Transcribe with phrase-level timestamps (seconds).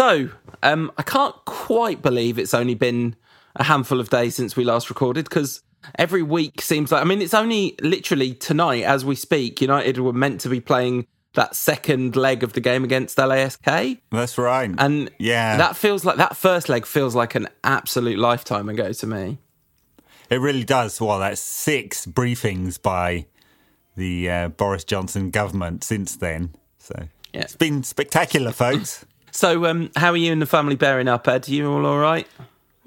[0.00, 0.30] So,
[0.62, 3.16] um, I can't quite believe it's only been
[3.54, 5.62] a handful of days since we last recorded because
[5.98, 9.60] every week seems like, I mean, it's only literally tonight as we speak.
[9.60, 14.00] United were meant to be playing that second leg of the game against LASK.
[14.10, 14.70] That's right.
[14.78, 19.06] And yeah, that feels like that first leg feels like an absolute lifetime ago to
[19.06, 19.36] me.
[20.30, 20.98] It really does.
[20.98, 23.26] Well, that's six briefings by
[23.96, 26.54] the uh, Boris Johnson government since then.
[26.78, 26.94] So
[27.34, 27.42] yeah.
[27.42, 29.04] it's been spectacular, folks.
[29.30, 31.48] So, um, how are you and the family bearing up, Ed?
[31.48, 32.26] Are you all all right?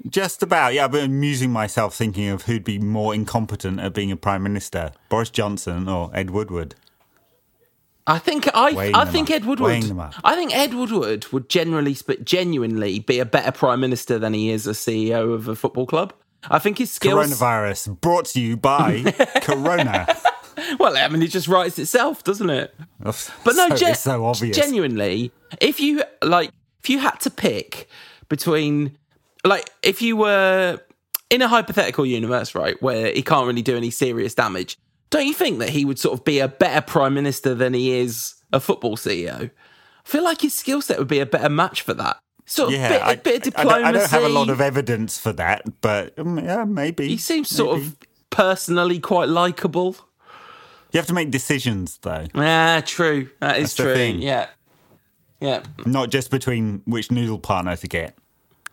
[0.08, 0.84] Just about, yeah.
[0.84, 4.92] I've been amusing myself thinking of who'd be more incompetent at being a prime minister,
[5.08, 6.74] Boris Johnson or Ed Woodward.
[8.06, 9.36] I think I I think up.
[9.36, 9.82] Ed Woodward.
[10.22, 14.50] I think Ed Woodward would generally, but genuinely, be a better prime minister than he
[14.50, 16.12] is a CEO of a football club.
[16.50, 17.14] I think his skills.
[17.14, 19.02] Coronavirus brought to you by
[19.42, 20.06] Corona.
[20.78, 22.74] Well, I mean, it just writes itself, doesn't it?
[23.00, 24.56] but no, so, gen- so obvious.
[24.56, 26.50] genuinely, if you like,
[26.82, 27.88] if you had to pick
[28.28, 28.96] between,
[29.44, 30.80] like, if you were
[31.30, 34.78] in a hypothetical universe, right, where he can't really do any serious damage,
[35.10, 37.92] don't you think that he would sort of be a better prime minister than he
[37.92, 39.50] is a football CEO?
[40.04, 42.18] I feel like his skill set would be a better match for that.
[42.46, 43.70] Sort of yeah, bit, a bit of diplomacy.
[43.70, 47.08] I don't, I don't, have a lot of evidence for that, but um, yeah, maybe.
[47.08, 47.86] He seems sort maybe.
[47.86, 47.96] of
[48.30, 49.96] personally quite likable.
[50.94, 52.26] You have to make decisions, though.
[52.36, 53.28] Yeah, true.
[53.40, 54.04] That is That's true.
[54.20, 54.46] Yeah,
[55.40, 55.64] yeah.
[55.84, 58.16] Not just between which noodle partner to get.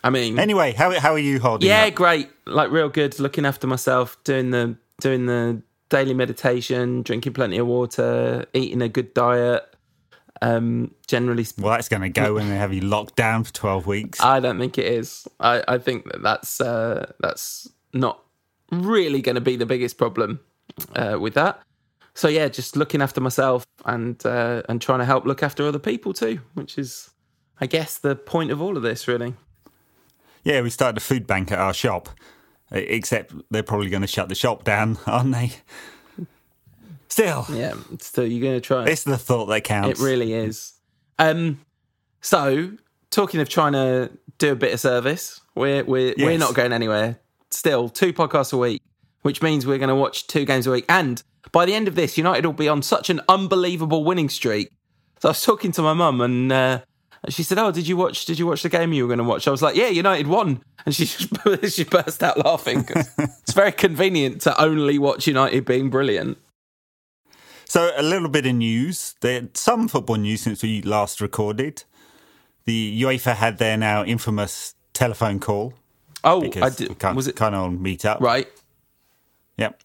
[0.04, 1.68] I mean, anyway, how how are you holding?
[1.68, 1.96] Yeah, up?
[1.96, 2.30] great.
[2.46, 3.20] Like real good.
[3.20, 8.88] Looking after myself, doing the doing the daily meditation, drinking plenty of water, eating a
[8.88, 9.64] good diet.
[10.44, 13.54] Um, generally, sp- well, that's going to go when they have you locked down for
[13.54, 14.22] twelve weeks.
[14.22, 15.28] I don't think it is.
[15.40, 18.24] I, I think that that's uh, that's not
[18.72, 20.40] really going to be the biggest problem
[20.96, 21.64] uh, with that.
[22.14, 25.80] So yeah, just looking after myself and uh, and trying to help look after other
[25.80, 27.10] people too, which is,
[27.60, 29.36] I guess, the point of all of this, really.
[30.44, 32.10] Yeah, we started a food bank at our shop,
[32.72, 35.52] except they're probably going to shut the shop down, aren't they?
[37.08, 37.74] Still, yeah.
[38.00, 38.86] Still, you're going to try.
[38.86, 40.00] It's the thought that counts.
[40.00, 40.74] It really is.
[41.20, 41.60] Um,
[42.22, 42.72] so
[43.10, 46.26] talking of trying to do a bit of service, we're we're yes.
[46.26, 47.20] we're not going anywhere.
[47.50, 48.82] Still, two podcasts a week,
[49.22, 50.86] which means we're going to watch two games a week.
[50.88, 54.72] And by the end of this, United will be on such an unbelievable winning streak.
[55.19, 56.81] So I was talking to my mum, and uh,
[57.29, 58.25] she said, "Oh, did you watch?
[58.25, 60.28] Did you watch the game you were going to watch?" I was like, "Yeah, United
[60.28, 61.06] won," and she
[61.63, 62.85] just she burst out laughing.
[63.17, 66.38] it's very convenient to only watch United being brilliant.
[67.66, 69.16] So a little bit of news.
[69.22, 71.83] There's some football news since we last recorded.
[72.66, 75.73] The UEFA had their now infamous telephone call.
[76.23, 77.01] Oh, I did.
[77.16, 78.22] Was it kind of on meet up?
[78.22, 78.47] Right.
[79.57, 79.81] Yep.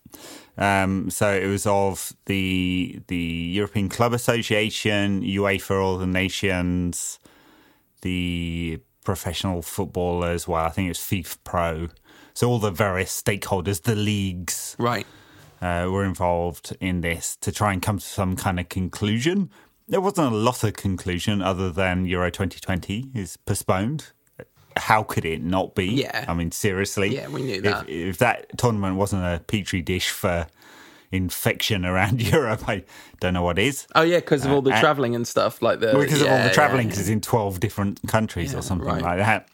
[0.58, 7.18] Um, so it was of the the European Club Association, UEFA, all the nations,
[8.02, 10.48] the professional footballers.
[10.48, 11.90] Well, I think it was FIFPro.
[12.34, 15.06] So all the various stakeholders, the leagues, right,
[15.60, 19.50] uh, were involved in this to try and come to some kind of conclusion.
[19.88, 24.12] There wasn't a lot of conclusion other than Euro 2020 is postponed.
[24.76, 25.86] How could it not be?
[25.86, 26.24] Yeah.
[26.28, 27.14] I mean, seriously.
[27.14, 27.88] Yeah, we knew that.
[27.88, 30.46] If, if that tournament wasn't a petri dish for
[31.12, 32.68] infection around Europe.
[32.68, 32.84] I
[33.20, 33.86] don't know what is.
[33.94, 36.40] Oh yeah, because of all the uh, traveling and stuff like the because yeah, of
[36.40, 37.16] all the traveling because yeah, yeah.
[37.16, 39.02] it's in twelve different countries or something right.
[39.02, 39.48] like that.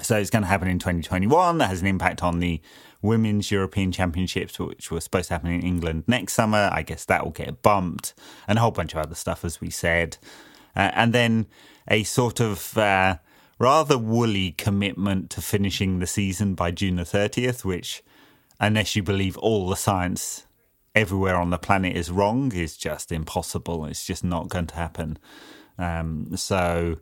[0.00, 1.58] So it's going to happen in 2021.
[1.58, 2.60] That has an impact on the
[3.00, 6.68] Women's European Championships, which were supposed to happen in England next summer.
[6.72, 8.12] I guess that will get bumped,
[8.48, 10.16] and a whole bunch of other stuff, as we said.
[10.74, 11.46] Uh, and then
[11.86, 13.16] a sort of uh,
[13.58, 18.02] rather woolly commitment to finishing the season by June the 30th, which,
[18.60, 20.46] unless you believe all the science
[20.94, 23.84] everywhere on the planet is wrong is just impossible.
[23.86, 25.18] It's just not going to happen.
[25.78, 26.98] Um, so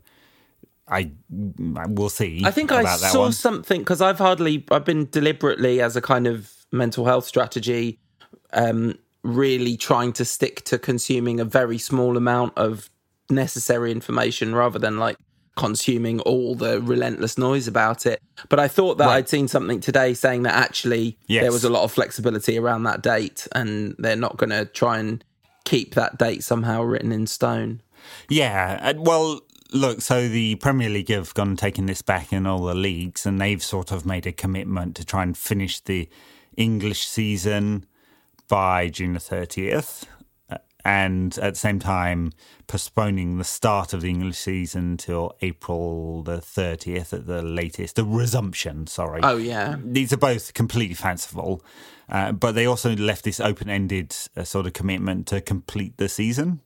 [0.88, 2.42] I we'll see.
[2.44, 3.32] I think I saw one.
[3.32, 8.00] something because I've hardly I've been deliberately as a kind of mental health strategy,
[8.52, 12.90] um, really trying to stick to consuming a very small amount of
[13.30, 15.16] necessary information rather than like
[15.56, 18.22] consuming all the relentless noise about it.
[18.48, 19.16] But I thought that right.
[19.16, 21.42] I'd seen something today saying that actually yes.
[21.42, 24.98] there was a lot of flexibility around that date and they're not going to try
[24.98, 25.22] and
[25.64, 27.82] keep that date somehow written in stone.
[28.28, 28.78] Yeah.
[28.82, 29.40] Uh, well,
[29.72, 33.26] look, so the Premier League have gone and taken this back in all the leagues
[33.26, 36.08] and they've sort of made a commitment to try and finish the
[36.56, 37.84] English season
[38.48, 40.04] by June the 30th
[40.84, 42.32] and at the same time
[42.66, 48.04] postponing the start of the English season till April the 30th at the latest, the
[48.04, 49.20] resumption, sorry.
[49.22, 49.76] Oh, yeah.
[49.82, 51.64] These are both completely fanciful,
[52.08, 56.08] uh, but they also left this open ended uh, sort of commitment to complete the
[56.08, 56.60] season.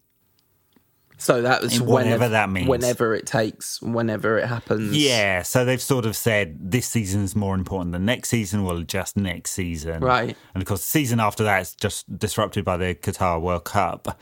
[1.18, 2.68] So that was whenever whenever that means.
[2.68, 4.94] whenever it takes, whenever it happens.
[4.96, 8.64] Yeah, so they've sort of said this season's more important than next season.
[8.64, 10.36] We'll adjust next season, Right.
[10.54, 14.18] And of course, the season after that is just disrupted by the Qatar World Cup.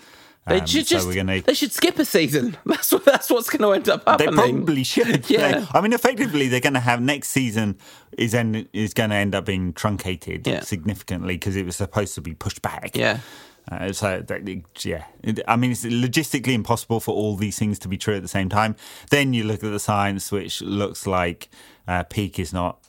[0.46, 2.56] They Um, should so just gonna they should skip a season.
[2.66, 4.36] That's what that's what's going to end up happening.
[4.36, 5.28] They probably should.
[5.30, 5.60] Yeah.
[5.60, 7.78] They- I mean, effectively, they're going to have next season
[8.18, 10.60] is end, is going to end up being truncated Yeah.
[10.60, 12.90] significantly because it was supposed to be pushed back.
[12.94, 13.20] Yeah.
[13.70, 13.90] Uh,
[14.82, 15.04] yeah,
[15.48, 18.48] I mean, it's logistically impossible for all these things to be true at the same
[18.48, 18.76] time.
[19.10, 21.48] Then you look at the science, which looks like
[21.88, 22.86] uh, peak is not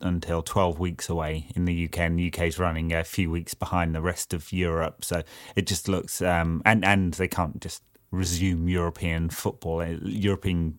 [0.00, 3.54] until 12 weeks away in the UK, and the UK is running a few weeks
[3.54, 5.04] behind the rest of Europe.
[5.04, 5.22] So
[5.54, 10.78] it just looks, um, and and they can't just resume European football, uh, European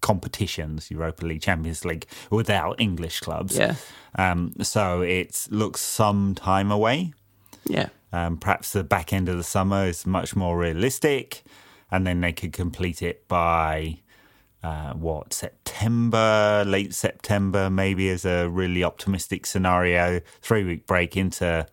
[0.00, 3.56] competitions, Europa League, Champions League, without English clubs.
[3.56, 3.74] Yeah.
[4.16, 7.12] Um, so it looks some time away.
[7.64, 7.88] Yeah.
[8.12, 11.42] Um, perhaps the back end of the summer is much more realistic,
[11.90, 14.00] and then they could complete it by
[14.62, 20.20] uh, what September, late September, maybe as a really optimistic scenario.
[20.40, 21.66] Three week break into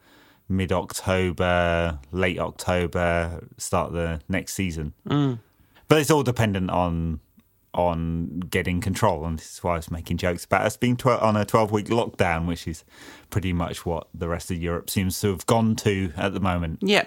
[0.47, 4.93] mid October, late October, start the next season.
[5.07, 5.39] Mm.
[5.87, 7.19] But it's all dependent on
[7.75, 11.35] on getting control, and this is why I was making jokes about us being on
[11.35, 12.83] a twelve week lockdown, which is
[13.29, 16.79] pretty much what the rest of Europe seems to have gone to at the moment.
[16.81, 17.05] Yeah.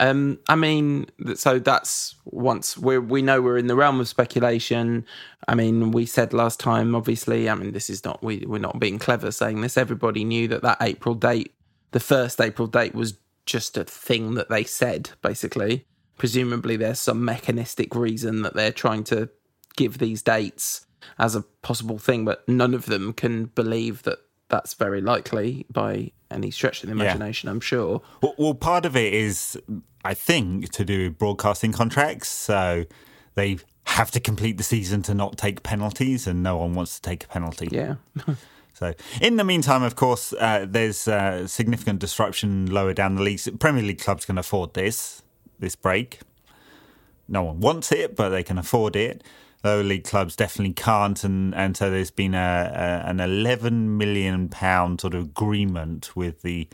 [0.00, 1.06] Um, I mean,
[1.36, 5.06] so that's once we we know we're in the realm of speculation.
[5.46, 7.48] I mean, we said last time, obviously.
[7.48, 9.78] I mean, this is not we we're not being clever saying this.
[9.78, 11.54] Everybody knew that that April date,
[11.92, 13.14] the first April date, was
[13.46, 15.10] just a thing that they said.
[15.22, 15.86] Basically,
[16.18, 19.28] presumably, there's some mechanistic reason that they're trying to
[19.76, 20.86] give these dates
[21.18, 26.12] as a possible thing, but none of them can believe that that's very likely by
[26.30, 27.48] any stretch of the imagination.
[27.48, 28.02] I'm sure.
[28.22, 29.58] Well, well, part of it is,
[30.04, 32.28] I think, to do with broadcasting contracts.
[32.28, 32.84] So
[33.34, 37.02] they have to complete the season to not take penalties, and no one wants to
[37.02, 37.68] take a penalty.
[37.70, 37.96] Yeah.
[38.74, 43.48] So, in the meantime, of course, uh, there's uh, significant disruption lower down the leagues.
[43.60, 45.22] Premier League clubs can afford this
[45.58, 46.20] this break.
[47.28, 49.22] No one wants it, but they can afford it.
[49.64, 52.72] Lower league clubs definitely can't, and, and so there's been a,
[53.06, 56.68] a an 11 million pound sort of agreement with the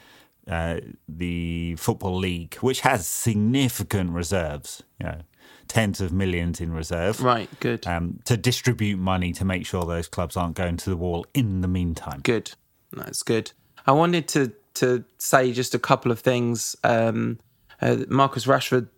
[0.49, 4.83] uh, the football league, which has significant reserves.
[4.99, 5.21] You know,
[5.69, 7.49] tens of millions in reserve Right.
[7.61, 7.87] Good.
[7.87, 11.61] um, to distribute money to make sure those clubs aren't going to the wall in
[11.61, 12.21] the meantime.
[12.23, 12.53] Good.
[12.93, 13.53] That's good.
[13.87, 16.75] I wanted to to say just a couple of things.
[16.85, 17.39] Um,
[17.83, 18.89] uh, Marcus Rashford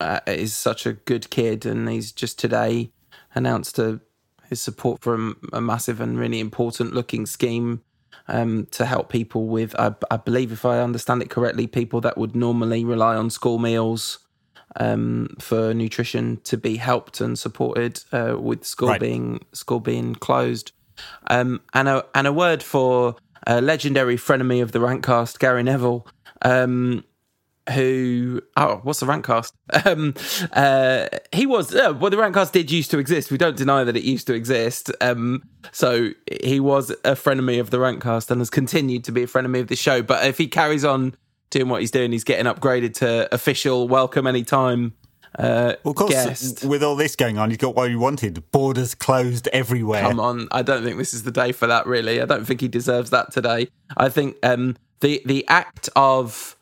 [0.00, 2.90] uh, is such a good kid, and he's just today
[3.34, 4.00] announced a,
[4.48, 7.82] his support for a, a massive and really important looking scheme
[8.28, 12.18] um, to help people with, I, I believe, if I understand it correctly, people that
[12.18, 14.18] would normally rely on school meals
[14.76, 19.00] um, for nutrition to be helped and supported uh, with school Right.
[19.00, 20.72] being school being closed.
[21.28, 23.16] Um, and a and a word for
[23.46, 26.06] a legendary frenemy of the Rantcast, Gary Neville,
[26.42, 27.04] um,
[27.72, 29.52] who oh, what's the Rantcast?
[29.84, 30.14] Um,
[30.54, 33.30] uh, he was uh, well, the Rantcast did used to exist.
[33.30, 34.90] We don't deny that it used to exist.
[35.00, 36.10] Um, so
[36.42, 39.26] he was a frenemy of me of the Rantcast and has continued to be a
[39.26, 40.02] frenemy of the show.
[40.02, 41.14] But if he carries on
[41.50, 44.94] doing what he's doing, he's getting upgraded to official welcome anytime.
[45.38, 46.64] Uh, Well, of course, guest.
[46.64, 50.02] with all this going on, he's got what he wanted: borders closed everywhere.
[50.02, 51.86] Come on, I don't think this is the day for that.
[51.86, 53.68] Really, I don't think he deserves that today.
[53.96, 56.56] I think um, the the act of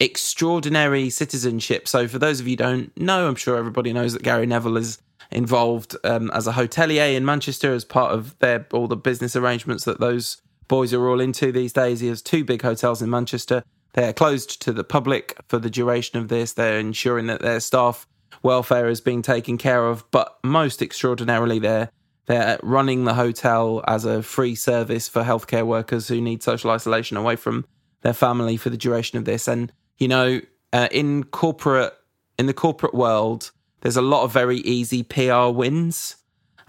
[0.00, 1.88] extraordinary citizenship.
[1.88, 4.98] So, for those of you don't know, I'm sure everybody knows that Gary Neville is
[5.30, 9.84] involved um, as a hotelier in Manchester as part of their all the business arrangements
[9.84, 12.00] that those boys are all into these days.
[12.00, 13.62] He has two big hotels in Manchester.
[13.94, 16.52] They are closed to the public for the duration of this.
[16.52, 18.06] They're ensuring that their staff
[18.42, 21.90] welfare is being taken care of, but most extraordinarily, they're
[22.26, 27.16] they're running the hotel as a free service for healthcare workers who need social isolation
[27.16, 27.64] away from
[28.02, 29.46] their family for the duration of this.
[29.46, 30.40] And you know,
[30.72, 31.94] uh, in corporate
[32.38, 33.50] in the corporate world,
[33.80, 36.16] there's a lot of very easy PR wins,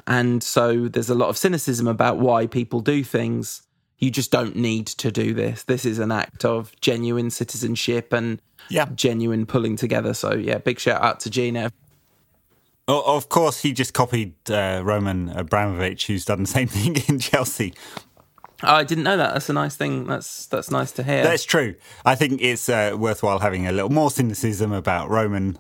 [0.06, 3.64] and so there's a lot of cynicism about why people do things.
[4.00, 5.64] You just don't need to do this.
[5.64, 8.86] This is an act of genuine citizenship and Yeah.
[8.94, 10.14] genuine pulling together.
[10.14, 11.72] So yeah, big shout out to Gina.
[12.90, 17.74] Of course, he just copied uh, Roman Abramovich, who's done the same thing in Chelsea.
[18.64, 19.34] Oh, I didn't know that.
[19.34, 20.06] That's a nice thing.
[20.06, 21.24] That's that's nice to hear.
[21.24, 21.76] That's true.
[22.06, 25.60] I think it's uh, worthwhile having a little more cynicism about Roman,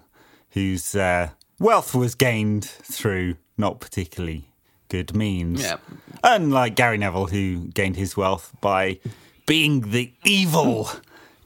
[0.51, 4.49] whose uh, wealth was gained through not particularly
[4.89, 5.61] good means.
[5.61, 5.77] Yeah.
[6.23, 8.99] Unlike Gary Neville, who gained his wealth by
[9.45, 10.89] being the evil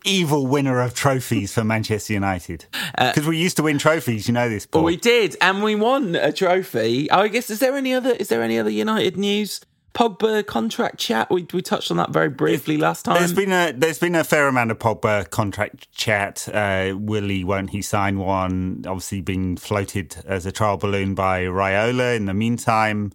[0.04, 2.66] evil winner of trophies for Manchester United.
[2.98, 4.66] Because uh, we used to win trophies, you know this.
[4.66, 4.82] Paul.
[4.82, 7.10] Well, we did, and we won a trophy.
[7.12, 9.62] Oh, I guess is there any other is there any other United news?
[9.94, 11.30] Pogba contract chat.
[11.30, 13.18] We we touched on that very briefly last time.
[13.18, 16.48] There's been a there's been a fair amount of Pogba contract chat.
[16.52, 17.44] Uh, will he?
[17.44, 18.84] Won't he sign one?
[18.88, 22.16] Obviously, being floated as a trial balloon by Raiola.
[22.16, 23.12] In the meantime,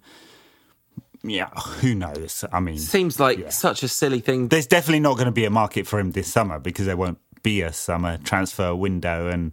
[1.23, 1.49] yeah,
[1.81, 2.45] who knows?
[2.53, 3.49] I mean, seems like yeah.
[3.49, 4.49] such a silly thing.
[4.49, 7.19] There's definitely not going to be a market for him this summer because there won't
[7.43, 9.53] be a summer transfer window and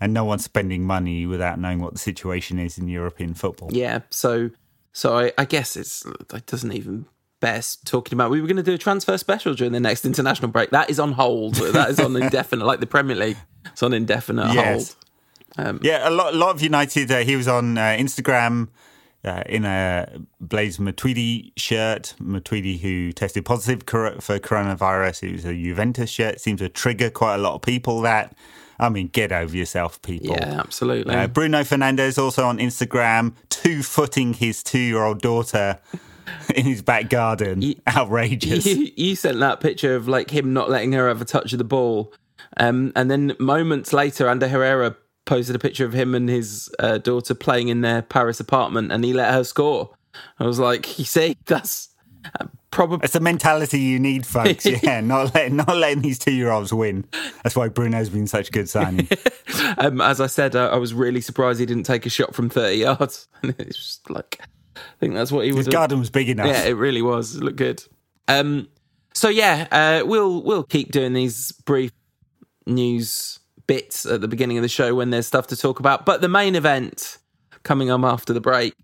[0.00, 3.70] and no one's spending money without knowing what the situation is in European football.
[3.72, 4.50] Yeah, so
[4.94, 7.06] so I, I guess it's it doesn't even
[7.40, 10.48] best talking about we were going to do a transfer special during the next international
[10.48, 10.70] break.
[10.70, 11.56] That is on hold.
[11.56, 13.36] that is on indefinite, like the Premier League.
[13.66, 14.96] It's on indefinite yes.
[15.56, 15.66] hold.
[15.68, 17.10] Um, yeah, a lot, a lot of United.
[17.10, 18.68] Uh, he was on uh, Instagram
[19.24, 20.08] uh, in a
[20.40, 22.14] Blaise Matuidi shirt.
[22.20, 26.40] Matuidi, who tested positive for coronavirus, it was a Juventus shirt.
[26.40, 28.00] Seems to trigger quite a lot of people.
[28.00, 28.36] That
[28.78, 30.36] I mean, get over yourself, people.
[30.36, 31.14] Yeah, absolutely.
[31.14, 35.78] Uh, Bruno Fernandes also on Instagram, two footing his two-year-old daughter.
[36.54, 37.60] in his back garden.
[37.60, 38.64] You, Outrageous.
[38.64, 41.58] You, you, sent that picture of like him not letting her have a touch of
[41.58, 42.14] the ball.
[42.56, 46.98] Um, and then moments later, Ander Herrera posted a picture of him and his uh,
[46.98, 49.94] daughter playing in their Paris apartment, and he let her score.
[50.38, 51.93] I was like, you see, that's
[52.70, 54.66] probably it's a mentality you need, folks.
[54.82, 57.04] Yeah, not letting not letting these two year olds win.
[57.42, 59.08] That's why Bruno's been such a good signing.
[59.78, 62.50] um, as I said, uh, I was really surprised he didn't take a shot from
[62.50, 63.28] thirty yards.
[63.42, 64.40] it's just like
[64.76, 65.66] I think that's what he was.
[65.66, 66.46] His garden was big enough.
[66.46, 67.36] Yeah, it really was.
[67.36, 67.82] It looked good.
[68.28, 68.68] Um,
[69.14, 71.92] so yeah, uh, we'll we'll keep doing these brief
[72.66, 76.04] news bits at the beginning of the show when there's stuff to talk about.
[76.04, 77.18] But the main event
[77.62, 78.74] coming up after the break,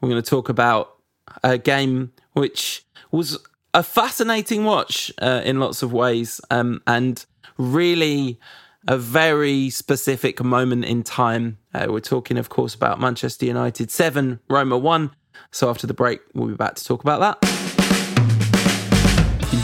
[0.00, 0.96] we're going to talk about
[1.42, 3.38] a game which was
[3.72, 7.26] a fascinating watch uh, in lots of ways um, and
[7.58, 8.38] really
[8.86, 11.58] a very specific moment in time.
[11.72, 15.10] Uh, we're talking, of course, about Manchester United 7, Roma 1.
[15.50, 17.64] So after the break, we'll be back to talk about that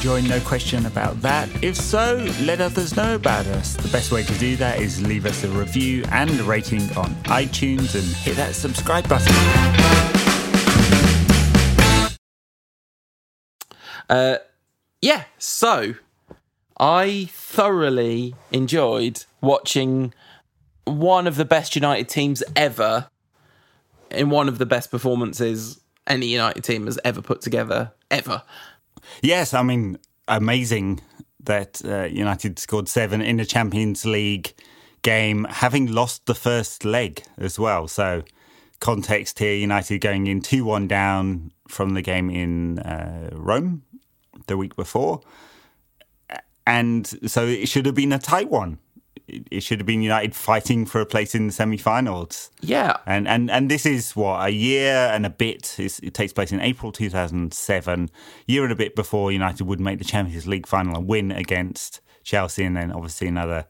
[0.01, 1.47] enjoying no question about that?
[1.63, 3.75] If so, let others know about us.
[3.75, 7.11] The best way to do that is leave us a review and a rating on
[7.25, 10.20] iTunes and hit that subscribe button.
[14.11, 14.39] Uh,
[15.01, 15.95] yeah, so
[16.79, 20.13] I thoroughly enjoyed watching
[20.85, 23.09] one of the best United teams ever
[24.11, 28.43] in one of the best performances any United team has ever put together, ever.
[29.23, 31.01] Yes, I mean, amazing
[31.45, 34.55] that uh, United scored seven in the Champions League
[35.03, 37.87] game, having lost the first leg as well.
[37.87, 38.25] So,
[38.81, 43.83] context here United going in 2 1 down from the game in uh, Rome
[44.47, 45.21] the week before.
[46.67, 48.79] And so it should have been a tight one
[49.51, 52.51] it should have been United fighting for a place in the semi-finals.
[52.61, 55.77] Yeah, and and and this is what a year and a bit.
[55.79, 58.11] it takes place in April 2007,
[58.47, 62.01] year and a bit before United would make the Champions League final and win against
[62.23, 63.67] Chelsea, and then obviously another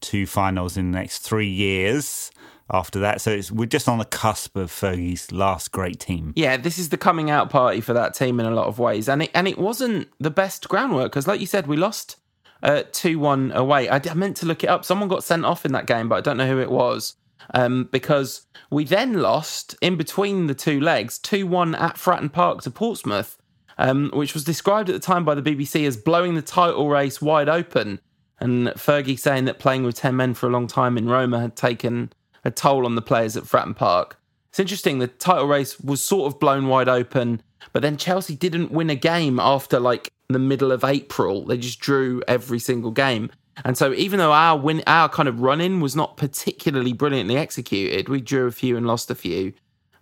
[0.00, 2.30] two finals in the next three years
[2.70, 3.20] after that.
[3.20, 6.32] So we're just on the cusp of Fergie's last great team.
[6.36, 9.08] Yeah, this is the coming out party for that team in a lot of ways,
[9.08, 12.16] and it and it wasn't the best groundwork because, like you said, we lost
[12.62, 13.88] uh, 2 1 away.
[13.88, 14.84] I, meant to look it up.
[14.84, 17.16] Someone got sent off in that game, but I don't know who it was.
[17.54, 22.62] Um, because we then lost in between the two legs 2 1 at Fratton Park
[22.62, 23.38] to Portsmouth,
[23.78, 27.22] um, which was described at the time by the BBC as blowing the title race
[27.22, 28.00] wide open.
[28.40, 31.56] And Fergie saying that playing with 10 men for a long time in Roma had
[31.56, 32.12] taken
[32.44, 34.18] a toll on the players at Fratton Park.
[34.48, 37.42] It's interesting, the title race was sort of blown wide open,
[37.72, 41.44] but then Chelsea didn't win a game after like the middle of April.
[41.44, 43.30] They just drew every single game.
[43.64, 47.36] And so even though our win our kind of run in was not particularly brilliantly
[47.36, 49.52] executed, we drew a few and lost a few.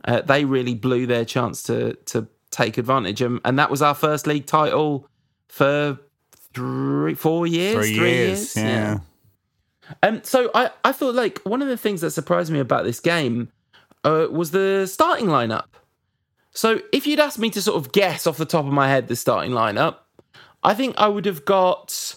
[0.04, 3.20] Uh, they really blew their chance to to take advantage.
[3.20, 5.08] And, and that was our first league title
[5.48, 5.98] for
[6.56, 8.64] three, four years, three, three years, years, yeah.
[8.64, 8.98] yeah.
[10.02, 12.98] Um, so I, I thought like one of the things that surprised me about this
[12.98, 13.50] game
[14.04, 15.66] uh, was the starting lineup.
[16.52, 19.08] So if you'd asked me to sort of guess off the top of my head
[19.08, 19.98] the starting lineup,
[20.64, 22.16] I think I would have got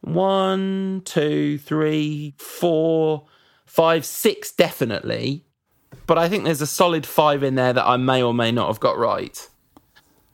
[0.00, 3.26] one, two, three, four,
[3.64, 5.44] five, six definitely.
[6.06, 8.66] But I think there's a solid five in there that I may or may not
[8.66, 9.48] have got right.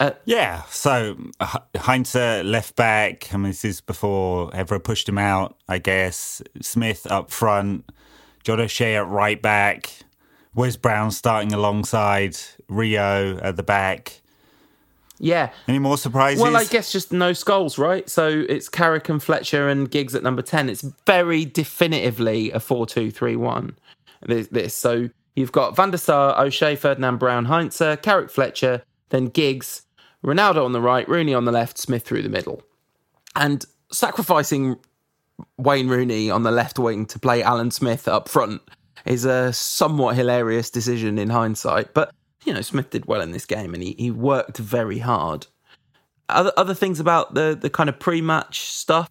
[0.03, 1.17] Uh, yeah, so
[1.77, 3.33] Heinze left back.
[3.33, 6.43] I mean, this is before Evra pushed him out, I guess.
[6.61, 7.89] Smith up front,
[8.43, 9.93] John O'Shea at right back,
[10.57, 12.37] Wes Brown starting alongside
[12.69, 14.23] Rio at the back.
[15.21, 15.51] Yeah.
[15.69, 16.43] Any more surprises?
[16.43, 18.11] Well, I guess just no Scholes, right?
[18.11, 20.69] So it's Carrick and Fletcher and Giggs at number 10.
[20.69, 23.77] It's very definitively a 4 2 3 1.
[24.27, 24.75] This.
[24.75, 29.83] So you've got Van der Sar, O'Shea, Ferdinand Brown, Heinze, Carrick Fletcher, then Giggs,
[30.25, 32.63] Ronaldo on the right, Rooney on the left, Smith through the middle.
[33.35, 34.77] And sacrificing
[35.57, 38.63] Wayne Rooney on the left wing to play Alan Smith up front
[39.05, 41.95] is a somewhat hilarious decision in hindsight.
[41.95, 42.13] But
[42.45, 45.47] you know, Smith did well in this game and he, he worked very hard.
[46.29, 49.11] Other other things about the the kind of pre-match stuff.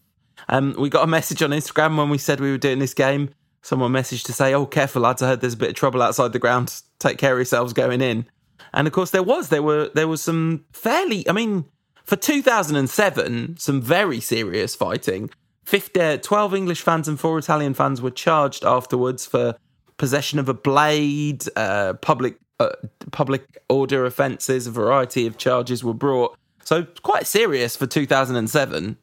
[0.50, 3.30] Um, we got a message on Instagram when we said we were doing this game.
[3.62, 5.22] Someone messaged to say, "Oh, careful, lads!
[5.22, 6.82] I heard there's a bit of trouble outside the ground.
[7.00, 8.25] Take care of yourselves going in."
[8.73, 11.27] And of course, there was there were there was some fairly.
[11.27, 11.65] I mean,
[12.03, 15.29] for 2007, some very serious fighting.
[15.65, 19.55] 50, uh, 12 English fans and four Italian fans were charged afterwards for
[19.97, 22.69] possession of a blade, uh, public uh,
[23.11, 26.37] public order offences, a variety of charges were brought.
[26.63, 28.97] So quite serious for 2007.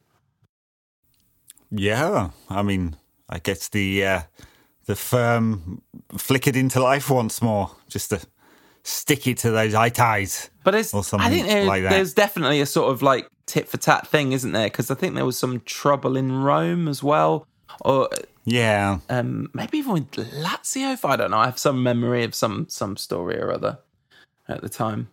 [1.71, 2.95] Yeah, I mean,
[3.27, 4.21] I guess the uh,
[4.85, 5.81] the firm
[6.17, 8.21] flickered into life once more, just to
[8.89, 10.49] stick it to those eye ties.
[10.63, 14.33] But I think there, like there's definitely a sort of like tit for tat thing,
[14.33, 14.67] isn't there?
[14.67, 17.47] Because I think there was some trouble in Rome as well,
[17.81, 18.09] or
[18.45, 18.99] yeah.
[19.09, 21.03] Um, maybe even with Lazio.
[21.03, 21.37] I don't know.
[21.37, 23.79] I have some memory of some some story or other
[24.47, 25.09] at the time.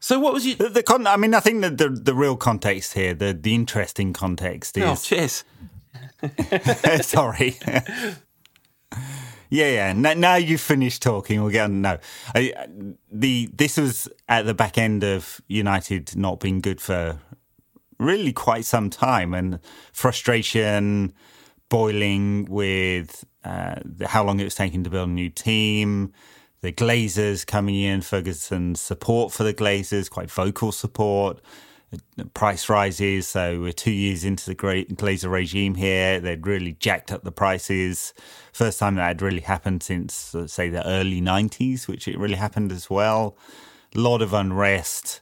[0.00, 0.54] So what was you?
[0.54, 3.54] The, the con- I mean, I think that the the real context here, the the
[3.54, 4.98] interesting context oh, is.
[4.98, 5.44] Oh, cheers.
[7.06, 7.56] Sorry.
[9.52, 9.92] yeah, yeah.
[9.92, 11.42] Now, now you've finished talking.
[11.42, 11.82] We'll get on.
[11.82, 11.98] No,
[12.34, 12.54] I,
[13.10, 17.18] the this was at the back end of United not being good for
[17.98, 19.58] really quite some time, and
[19.92, 21.12] frustration
[21.68, 26.14] boiling with uh, the, how long it was taking to build a new team,
[26.62, 31.40] the Glazers coming in, Ferguson's support for the Glazers, quite vocal support,
[32.34, 33.28] price rises.
[33.28, 36.20] So we're two years into the great Glazer regime here.
[36.20, 38.14] They'd really jacked up the prices.
[38.52, 42.36] First time that had really happened since, uh, say, the early 90s, which it really
[42.36, 43.36] happened as well.
[43.94, 45.20] A lot of unrest.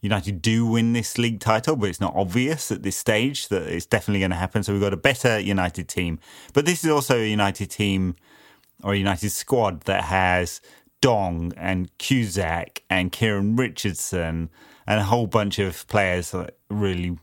[0.00, 3.86] United do win this league title, but it's not obvious at this stage that it's
[3.86, 4.62] definitely going to happen.
[4.62, 6.18] So we've got a better United team.
[6.52, 8.16] But this is also a United team
[8.82, 10.60] or a United squad that has
[11.00, 14.50] Dong and Kuszczak and Kieran Richardson
[14.86, 17.16] and a whole bunch of players that really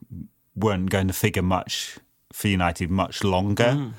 [0.56, 1.98] weren't going to figure much
[2.34, 3.64] for United much longer.
[3.66, 3.94] Mm.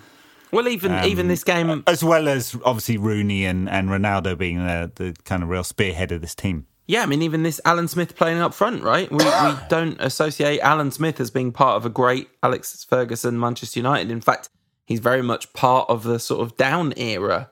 [0.51, 4.59] Well, even um, even this game, as well as obviously Rooney and, and Ronaldo being
[4.59, 6.67] the, the kind of real spearhead of this team.
[6.87, 9.11] Yeah, I mean, even this Alan Smith playing up front, right?
[9.11, 13.81] We, we don't associate Alan Smith as being part of a great Alex Ferguson Manchester
[13.81, 14.11] United.
[14.11, 14.51] In fact,
[14.85, 17.51] he's very much part of the sort of down era.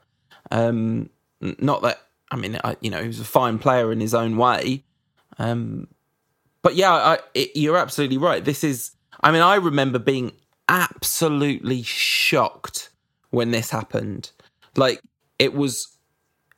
[0.50, 1.08] Um,
[1.40, 4.36] not that, I mean, I, you know, he was a fine player in his own
[4.36, 4.84] way.
[5.38, 5.88] Um,
[6.62, 8.44] but yeah, I, it, you're absolutely right.
[8.44, 10.32] This is, I mean, I remember being
[10.68, 12.90] absolutely shocked
[13.30, 14.30] when this happened.
[14.76, 15.00] Like,
[15.38, 15.96] it was,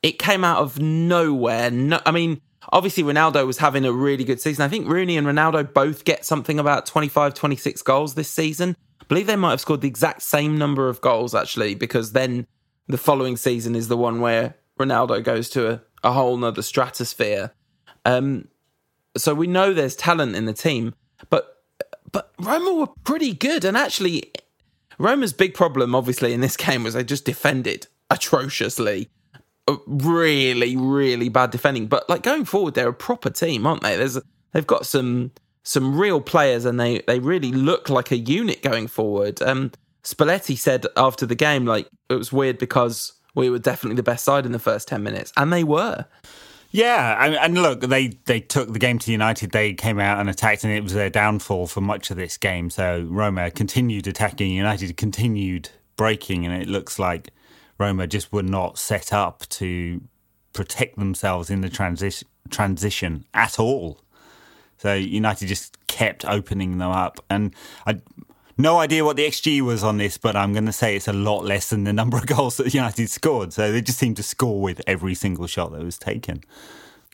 [0.01, 1.71] it came out of nowhere.
[1.71, 4.63] No, I mean, obviously Ronaldo was having a really good season.
[4.63, 8.75] I think Rooney and Ronaldo both get something about 25, 26 goals this season.
[9.01, 12.47] I believe they might have scored the exact same number of goals actually, because then
[12.87, 17.51] the following season is the one where Ronaldo goes to a, a whole nother stratosphere.
[18.05, 18.47] Um,
[19.17, 20.93] so we know there's talent in the team,
[21.29, 21.57] but
[22.11, 24.31] but Roma were pretty good, and actually,
[24.97, 29.09] Roma's big problem, obviously, in this game was they just defended atrociously
[29.87, 31.87] really, really bad defending.
[31.87, 33.95] But like going forward, they're a proper team, aren't they?
[33.97, 34.19] There's
[34.51, 35.31] they've got some
[35.63, 39.41] some real players, and they they really look like a unit going forward.
[39.41, 39.71] Um,
[40.03, 44.23] Spalletti said after the game, like it was weird because we were definitely the best
[44.23, 46.05] side in the first ten minutes, and they were.
[46.75, 49.51] Yeah, and, look, they, they took the game to United.
[49.51, 52.71] They came out and attacked, and it was their downfall for much of this game.
[52.71, 57.29] So Roma continued attacking, United continued breaking, and it looks like
[57.77, 60.01] Roma just were not set up to
[60.53, 64.01] protect themselves in the transi- transition at all.
[64.79, 67.53] So United just kept opening them up, and
[67.85, 68.01] I
[68.57, 71.13] no idea what the XG was on this, but I'm going to say it's a
[71.13, 73.53] lot less than the number of goals that United scored.
[73.53, 76.43] So they just seemed to score with every single shot that was taken.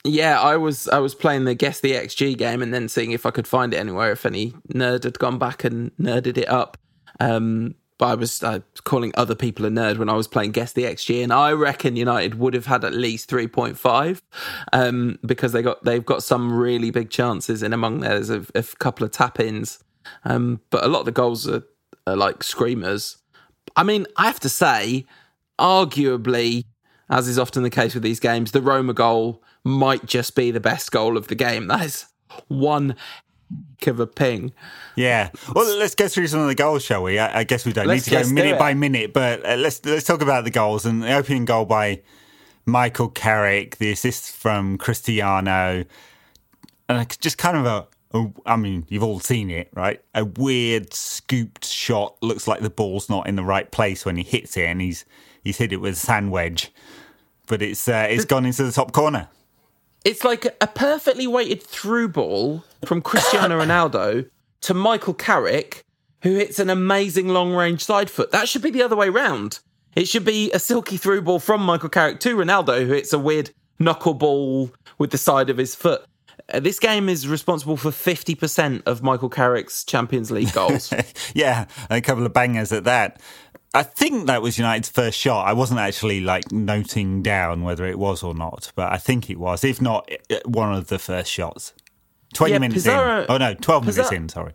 [0.05, 3.25] Yeah, I was I was playing the guess the XG game and then seeing if
[3.25, 6.77] I could find it anywhere if any nerd had gone back and nerded it up.
[7.19, 10.71] Um, but I was uh, calling other people a nerd when I was playing Guess
[10.71, 14.23] the XG, and I reckon United would have had at least three point five
[14.71, 18.19] um, because they got they've got some really big chances in among there.
[18.19, 19.83] There's a, a couple of tap ins,
[20.23, 21.63] um, but a lot of the goals are,
[22.07, 23.17] are like screamers.
[23.75, 25.05] I mean, I have to say,
[25.59, 26.65] arguably,
[27.09, 30.59] as is often the case with these games, the Roma goal might just be the
[30.59, 31.67] best goal of the game.
[31.67, 32.05] That is
[32.47, 32.95] one
[33.87, 34.53] of a ping.
[34.95, 35.29] Yeah.
[35.53, 37.17] Well, let's go through some of the goals, shall we?
[37.17, 39.83] I, I guess we don't let's, need to go minute by minute, but uh, let's
[39.85, 42.01] let's talk about the goals and the opening goal by
[42.65, 45.85] Michael Carrick, the assist from Cristiano,
[46.87, 47.87] and just kind of a
[48.45, 50.01] I mean, you've all seen it, right?
[50.15, 52.17] A weird scooped shot.
[52.21, 55.05] Looks like the ball's not in the right place when he hits it, and he's
[55.43, 56.71] he's hit it with a sand wedge,
[57.45, 59.29] but it's uh, it's gone into the top corner.
[60.03, 64.29] It's like a perfectly weighted through ball from Cristiano Ronaldo
[64.61, 65.83] to Michael Carrick,
[66.23, 68.31] who hits an amazing long range side foot.
[68.31, 69.59] That should be the other way round.
[69.95, 73.19] It should be a silky through ball from Michael Carrick to Ronaldo, who hits a
[73.19, 76.05] weird knuckleball with the side of his foot.
[76.51, 80.93] Uh, this game is responsible for 50% of Michael Carrick's Champions League goals.
[81.33, 83.21] yeah, a couple of bangers at that.
[83.73, 85.47] I think that was United's first shot.
[85.47, 89.37] I wasn't actually like noting down whether it was or not, but I think it
[89.37, 89.63] was.
[89.63, 90.09] If not,
[90.45, 91.73] one of the first shots.
[92.33, 93.25] 20 yeah, minutes Pizarro, in.
[93.29, 94.53] Oh no, 12 Pizarro, minutes in, sorry.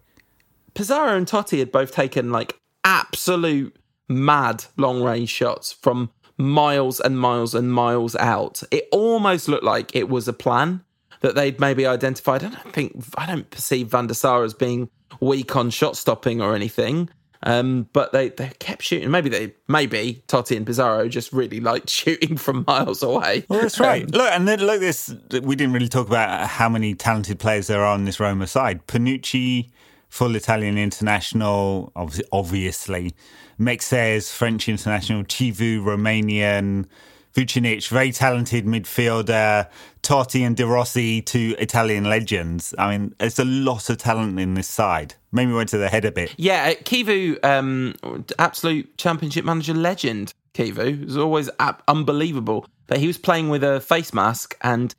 [0.75, 3.77] Pizarro and Totti had both taken like absolute
[4.09, 8.63] mad long range shots from miles and miles and miles out.
[8.73, 10.85] It almost looked like it was a plan
[11.25, 12.45] that they'd maybe identified.
[12.45, 16.43] I don't think I don't perceive Van der Sar as being weak on shot stopping
[16.43, 17.09] or anything.
[17.47, 19.11] Um, but they, they kept shooting.
[19.11, 23.45] Maybe they maybe Totti and Pizarro just really liked shooting from miles away.
[23.49, 24.03] Well, that's right.
[24.03, 25.15] Um, look, and then look this.
[25.43, 28.87] We didn't really talk about how many talented players there are on this Roma side.
[28.87, 29.71] Panucci,
[30.09, 33.15] full Italian international, obviously.
[33.59, 35.25] Mexes, French international.
[35.25, 36.87] Chivu, Romanian.
[37.35, 39.69] Vucinic, very talented midfielder,
[40.03, 42.75] Totti and De Rossi, two Italian legends.
[42.79, 45.15] I mean, there's a lot of talent in this side.
[45.33, 46.35] Maybe went to the head a bit.
[46.37, 47.95] Yeah, Chivu, um,
[48.39, 50.33] absolute championship manager legend.
[50.55, 51.51] Chivu was always
[51.89, 54.95] unbelievable, but he was playing with a face mask and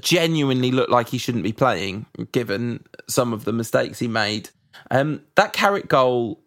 [0.00, 4.48] genuinely looked like he shouldn't be playing, given some of the mistakes he made.
[4.90, 6.40] Um, that Carrick goal,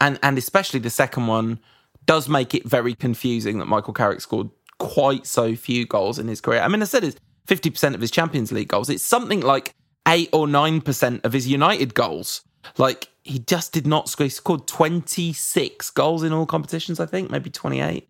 [0.00, 1.58] and and especially the second one,
[2.06, 6.40] does make it very confusing that Michael Carrick scored quite so few goals in his
[6.40, 6.60] career.
[6.60, 8.88] I mean, I said it's 50% of his Champions League goals.
[8.88, 9.74] It's something like
[10.06, 12.42] 8 or 9% of his United goals.
[12.76, 14.24] Like, he just did not score.
[14.24, 18.08] He scored 26 goals in all competitions, I think, maybe 28.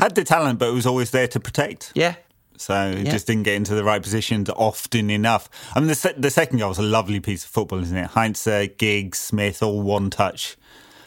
[0.00, 1.92] Had the talent, but it was always there to protect.
[1.94, 2.16] Yeah.
[2.56, 3.10] So he yeah.
[3.10, 5.48] just didn't get into the right positions often enough.
[5.74, 8.10] I mean, the, se- the second goal was a lovely piece of football, isn't it?
[8.10, 10.56] Heinze, Giggs, Smith, all one touch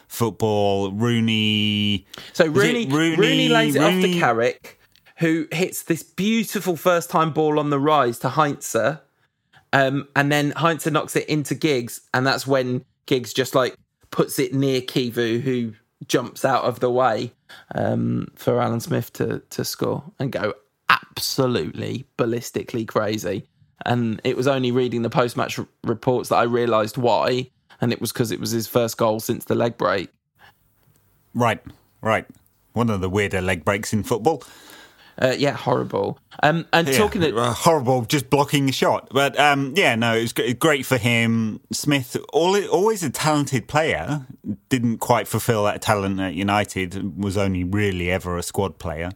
[0.08, 0.91] football.
[0.91, 2.06] Rooney.
[2.34, 3.98] So Rooney, Rooney, Rooney lays it Rooney?
[3.98, 4.80] off to Carrick,
[5.17, 8.76] who hits this beautiful first time ball on the rise to Heinze.
[9.74, 13.76] Um, and then Heinze knocks it into Giggs, and that's when Giggs just like
[14.12, 15.74] puts it near Chivu, who
[16.08, 17.34] jumps out of the way
[17.76, 20.54] um, for Alan Smith to to score and go
[20.89, 23.48] absolutely ballistically crazy.
[23.86, 27.92] And it was only reading the post match r- reports that I realised why and
[27.92, 30.10] it was because it was his first goal since the leg break.
[31.34, 31.62] Right,
[32.02, 32.26] right.
[32.74, 34.44] One of the weirder leg breaks in football.
[35.20, 36.20] Uh, yeah, horrible.
[36.44, 39.10] Um, and yeah, talking uh, horrible, just blocking the shot.
[39.12, 41.60] But um, yeah, no, it was great for him.
[41.72, 44.28] Smith, always a talented player,
[44.70, 47.24] didn't quite fulfil that talent at United.
[47.24, 49.12] Was only really ever a squad player.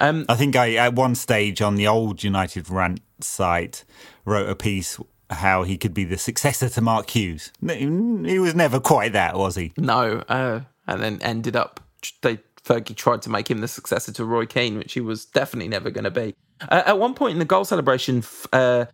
[0.00, 3.84] Um, I think I at one stage on the old United rant site
[4.24, 4.98] wrote a piece
[5.30, 7.52] how he could be the successor to Mark Hughes.
[7.60, 9.72] He was never quite that, was he?
[9.76, 11.80] No, uh, and then ended up
[12.22, 15.68] they Fergie tried to make him the successor to Roy Keane, which he was definitely
[15.68, 16.34] never going to be.
[16.60, 18.86] Uh, at one point in the goal celebration, uh,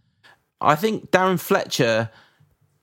[0.60, 2.10] I think Darren Fletcher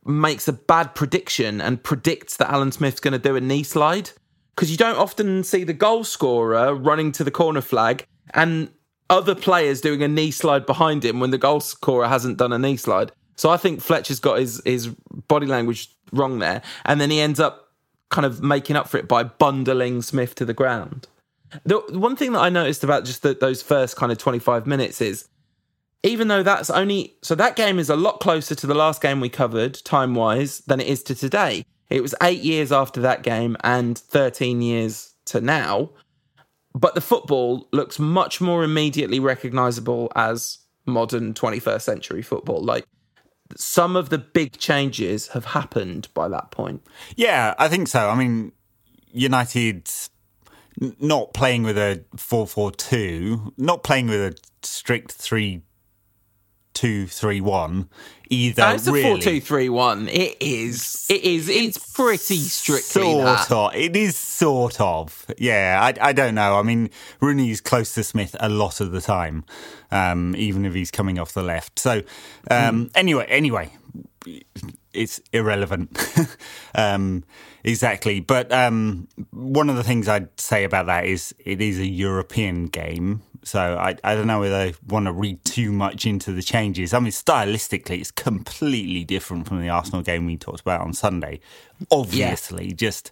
[0.05, 4.11] makes a bad prediction and predicts that Alan Smith's going to do a knee slide
[4.55, 8.69] because you don't often see the goal scorer running to the corner flag and
[9.09, 12.59] other players doing a knee slide behind him when the goal scorer hasn't done a
[12.59, 13.11] knee slide.
[13.41, 14.89] So I think Fletcher's got his his
[15.27, 17.71] body language wrong there, and then he ends up
[18.11, 21.07] kind of making up for it by bundling Smith to the ground.
[21.63, 25.01] The one thing that I noticed about just the, those first kind of 25 minutes
[25.01, 25.27] is
[26.03, 29.19] even though that's only so that game is a lot closer to the last game
[29.19, 31.65] we covered time wise than it is to today.
[31.89, 35.89] It was eight years after that game and 13 years to now.
[36.75, 42.63] But the football looks much more immediately recognizable as modern 21st century football.
[42.63, 42.85] Like
[43.57, 46.83] some of the big changes have happened by that point.
[47.15, 48.09] Yeah, I think so.
[48.09, 48.51] I mean,
[49.11, 49.89] United
[50.99, 55.61] not playing with a 4-4-2, not playing with a strict 3
[56.73, 57.89] two three one.
[58.31, 60.07] Either it's really, a four two three one.
[60.07, 61.05] It is.
[61.09, 61.49] It is.
[61.49, 63.51] It's pretty strictly sort that.
[63.51, 63.75] of.
[63.75, 65.25] It is sort of.
[65.37, 66.57] Yeah, I, I don't know.
[66.57, 69.43] I mean, Rooney's close to Smith a lot of the time,
[69.91, 71.77] um, even if he's coming off the left.
[71.77, 72.03] So
[72.49, 72.91] um, mm.
[72.95, 73.73] anyway, anyway,
[74.93, 75.97] it's irrelevant.
[76.75, 77.25] um,
[77.65, 78.21] exactly.
[78.21, 82.67] But um, one of the things I'd say about that is it is a European
[82.67, 83.23] game.
[83.43, 86.93] So I, I don't know whether I want to read too much into the changes.
[86.93, 91.39] I mean, stylistically, it's completely different from the Arsenal game we talked about on Sunday.
[91.89, 92.75] Obviously, yeah.
[92.75, 93.11] just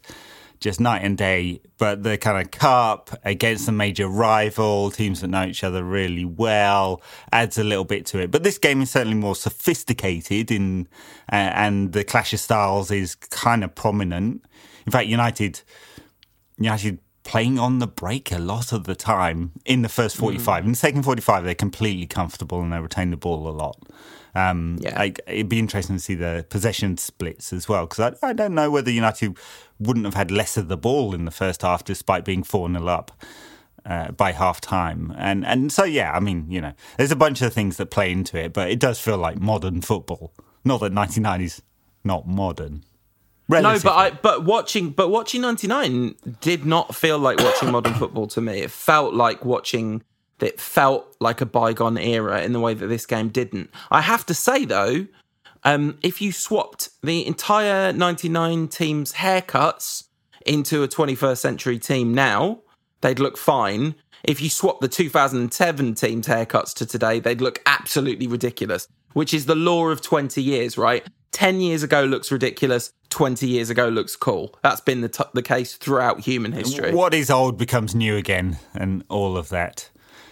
[0.59, 1.61] just night and day.
[1.77, 6.25] But the kind of cup against a major rival, teams that know each other really
[6.25, 8.31] well, adds a little bit to it.
[8.31, 10.87] But this game is certainly more sophisticated in,
[11.31, 14.43] uh, and the clash of styles is kind of prominent.
[14.85, 15.61] In fact, United,
[16.57, 20.21] United playing on the break a lot of the time in the first mm.
[20.21, 20.63] 45.
[20.63, 20.65] Mm.
[20.65, 23.77] In the second 45, they're completely comfortable and they retain the ball a lot.
[24.35, 24.99] Um, yeah.
[24.99, 28.53] I, it'd be interesting to see the possession splits as well because I, I, don't
[28.53, 29.35] know whether United
[29.79, 32.87] wouldn't have had less of the ball in the first half despite being 4 0
[32.87, 33.11] up.
[33.85, 35.15] Uh, by half time.
[35.17, 38.11] And and so yeah, I mean, you know, there's a bunch of things that play
[38.11, 40.33] into it, but it does feel like modern football.
[40.65, 41.61] Not that 99 is
[42.03, 42.83] not modern.
[43.49, 43.89] Relatively.
[43.89, 48.27] No, but I but watching but watching '99 did not feel like watching modern football
[48.27, 48.59] to me.
[48.59, 50.03] It felt like watching.
[50.39, 53.71] It felt like a bygone era in the way that this game didn't.
[53.91, 55.07] I have to say though,
[55.63, 60.05] um, if you swapped the entire '99 team's haircuts
[60.45, 62.59] into a 21st century team now,
[63.01, 63.95] they'd look fine.
[64.23, 69.45] If you swap the 2007 team's haircuts to today, they'd look absolutely ridiculous, which is
[69.47, 71.05] the law of 20 years, right?
[71.31, 74.55] 10 years ago looks ridiculous, 20 years ago looks cool.
[74.63, 76.93] That's been the, t- the case throughout human history.
[76.93, 79.89] What is old becomes new again, and all of that.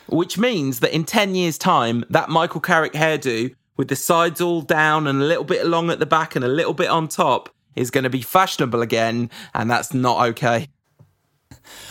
[0.07, 4.61] Which means that in 10 years' time, that Michael Carrick hairdo with the sides all
[4.61, 7.49] down and a little bit long at the back and a little bit on top
[7.75, 10.67] is going to be fashionable again, and that's not okay.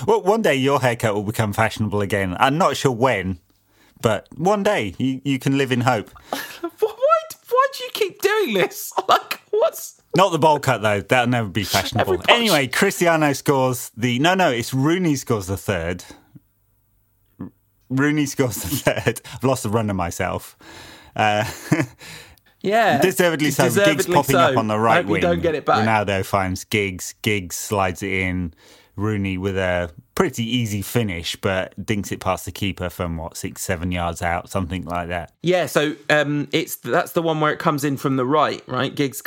[0.07, 2.37] Well, one day your haircut will become fashionable again.
[2.41, 3.39] I'm not sure when,
[4.01, 6.11] but one day you, you can live in hope.
[7.77, 8.93] do you keep doing this?
[9.09, 11.01] Like, what's not the bowl cut though?
[11.01, 12.23] That'll never be fashionable.
[12.29, 14.51] Anyway, Cristiano scores the no, no.
[14.51, 16.05] It's Rooney scores the third.
[17.89, 19.21] Rooney scores the third.
[19.33, 20.59] I've lost the run of myself.
[21.15, 21.49] Uh,
[22.63, 23.65] yeah, deservedly so.
[23.65, 24.41] Deservedly Giggs popping so.
[24.41, 25.23] up on the right wing.
[25.23, 25.87] Don't get it back.
[25.87, 27.15] Ronaldo finds Giggs.
[27.23, 28.55] Giggs slides it in.
[28.97, 33.63] Rooney with a pretty easy finish, but dinks it past the keeper from what six,
[33.63, 35.31] seven yards out, something like that.
[35.43, 38.93] Yeah, so um, it's that's the one where it comes in from the right, right?
[38.93, 39.23] Giggs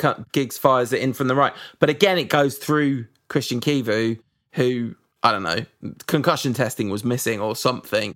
[0.58, 4.18] fires it in from the right, but again, it goes through Christian Chivu,
[4.52, 5.64] who I don't know,
[6.06, 8.14] concussion testing was missing or something.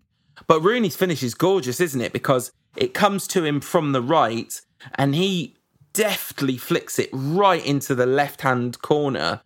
[0.48, 2.12] But Rooney's finish is gorgeous, isn't it?
[2.12, 4.60] Because it comes to him from the right,
[4.96, 5.56] and he
[5.92, 9.40] deftly flicks it right into the left hand corner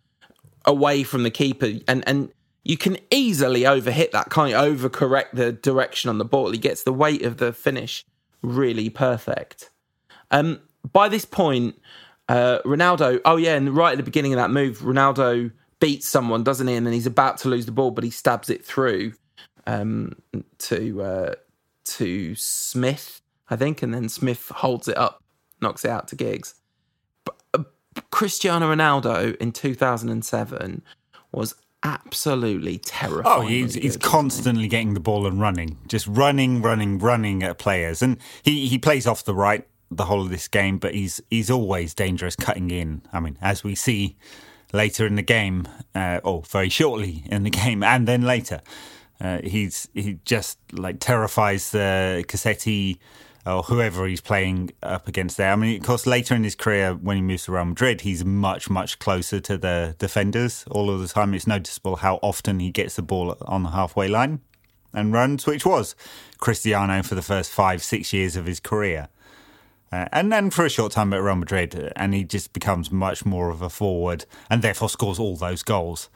[0.65, 2.31] away from the keeper and and
[2.63, 4.55] you can easily overhit that, can't you?
[4.55, 6.51] Overcorrect the direction on the ball.
[6.51, 8.05] He gets the weight of the finish
[8.41, 9.69] really perfect.
[10.31, 10.59] Um,
[10.91, 11.79] by this point,
[12.27, 16.43] uh, Ronaldo, oh yeah, and right at the beginning of that move, Ronaldo beats someone,
[16.43, 16.75] doesn't he?
[16.75, 19.13] And then he's about to lose the ball, but he stabs it through
[19.65, 20.13] um,
[20.59, 21.35] to uh,
[21.85, 25.23] to Smith, I think, and then Smith holds it up,
[25.61, 26.55] knocks it out to Giggs.
[27.23, 27.63] But, uh,
[28.11, 30.83] Cristiano Ronaldo in 2007
[31.31, 33.41] was absolutely terrifying.
[33.43, 38.01] Oh, he's, he's constantly getting the ball and running, just running, running, running at players,
[38.01, 41.49] and he he plays off the right the whole of this game, but he's he's
[41.49, 43.01] always dangerous cutting in.
[43.11, 44.17] I mean, as we see
[44.73, 48.61] later in the game, uh, or very shortly in the game, and then later,
[49.21, 52.97] uh, he's he just like terrifies the uh, Cassetti
[53.49, 55.51] or whoever he's playing up against there.
[55.51, 58.23] I mean, of course, later in his career, when he moves to Real Madrid, he's
[58.23, 61.33] much, much closer to the defenders all of the time.
[61.33, 64.41] It's noticeable how often he gets the ball on the halfway line
[64.93, 65.95] and runs, which was
[66.37, 69.09] Cristiano for the first five, six years of his career.
[69.91, 73.25] Uh, and then for a short time at Real Madrid, and he just becomes much
[73.25, 76.09] more of a forward and therefore scores all those goals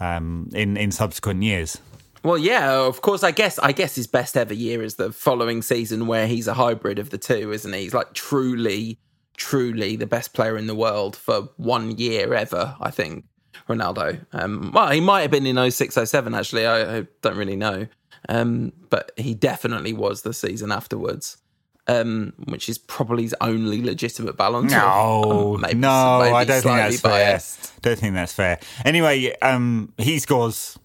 [0.00, 1.78] um, in, in subsequent years.
[2.22, 3.22] Well, yeah, of course.
[3.22, 6.54] I guess I guess his best ever year is the following season, where he's a
[6.54, 7.80] hybrid of the two, isn't he?
[7.80, 8.98] He's like truly,
[9.36, 12.76] truly the best player in the world for one year ever.
[12.80, 13.24] I think
[13.68, 14.24] Ronaldo.
[14.32, 17.86] Um, well, he might have been in 06, 07, Actually, I, I don't really know,
[18.28, 21.38] um, but he definitely was the season afterwards.
[21.86, 24.70] Um, which is probably his only legitimate balance.
[24.70, 27.58] No, um, maybe, no, maybe I don't think that's biased.
[27.58, 27.78] fair.
[27.80, 28.60] Don't think that's fair.
[28.84, 30.78] Anyway, um, he scores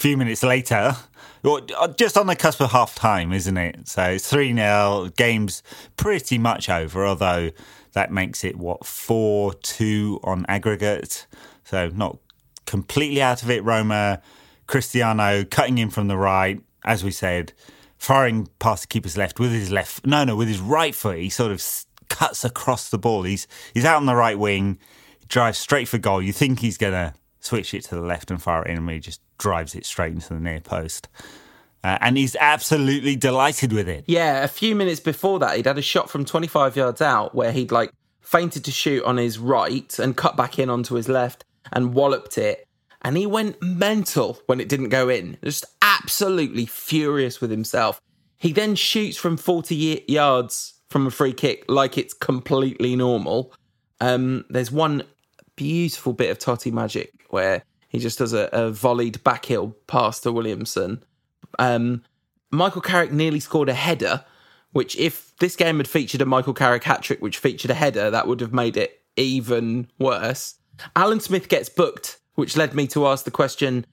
[0.00, 0.96] few minutes later,
[1.44, 3.86] uh, just on the cusp of half time, isn't it?
[3.86, 5.62] So it's 3 0, game's
[5.96, 7.50] pretty much over, although
[7.92, 11.26] that makes it, what, 4 2 on aggregate.
[11.64, 12.16] So not
[12.64, 13.62] completely out of it.
[13.62, 14.22] Roma,
[14.66, 17.52] Cristiano cutting in from the right, as we said,
[17.98, 21.18] firing past the keeper's left with his left, no, no, with his right foot.
[21.18, 21.62] He sort of
[22.08, 23.24] cuts across the ball.
[23.24, 24.78] He's, he's out on the right wing,
[25.28, 26.22] drives straight for goal.
[26.22, 28.98] You think he's going to switch it to the left and fire in, and he
[28.98, 31.08] just drives it straight into the near post.
[31.82, 34.04] Uh, and he's absolutely delighted with it.
[34.06, 37.52] Yeah, a few minutes before that, he'd had a shot from 25 yards out where
[37.52, 41.44] he'd like feinted to shoot on his right and cut back in onto his left
[41.72, 42.66] and walloped it.
[43.02, 47.98] And he went mental when it didn't go in, just absolutely furious with himself.
[48.36, 53.54] He then shoots from 40 yards from a free kick like it's completely normal.
[54.00, 55.04] Um, there's one
[55.60, 60.32] beautiful bit of Totti magic where he just does a, a volleyed backheel pass to
[60.32, 61.02] Wilhelmsson.
[61.58, 62.02] Um,
[62.50, 64.24] Michael Carrick nearly scored a header,
[64.72, 68.10] which if this game had featured a Michael Carrick hat trick, which featured a header,
[68.10, 70.54] that would have made it even worse.
[70.96, 73.84] Alan Smith gets booked, which led me to ask the question: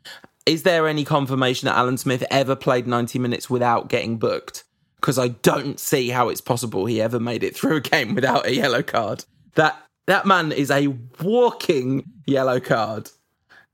[0.45, 4.63] Is there any confirmation that Alan Smith ever played 90 minutes without getting booked?
[4.95, 8.45] Because I don't see how it's possible he ever made it through a game without
[8.45, 9.25] a yellow card.
[9.55, 10.87] That that man is a
[11.21, 13.11] walking yellow card.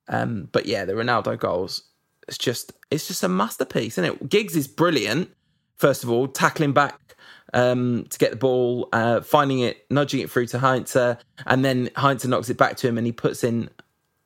[0.09, 1.83] Um, but yeah, the Ronaldo goals.
[2.27, 4.29] It's just it's just a masterpiece, isn't it?
[4.29, 5.29] Giggs is brilliant.
[5.77, 7.15] First of all, tackling back
[7.53, 11.89] um, to get the ball, uh, finding it, nudging it through to Heinze, and then
[11.95, 13.69] Heinze knocks it back to him, and he puts in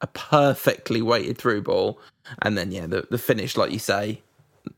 [0.01, 1.99] a perfectly weighted through ball.
[2.41, 4.21] And then yeah, the the finish, like you say,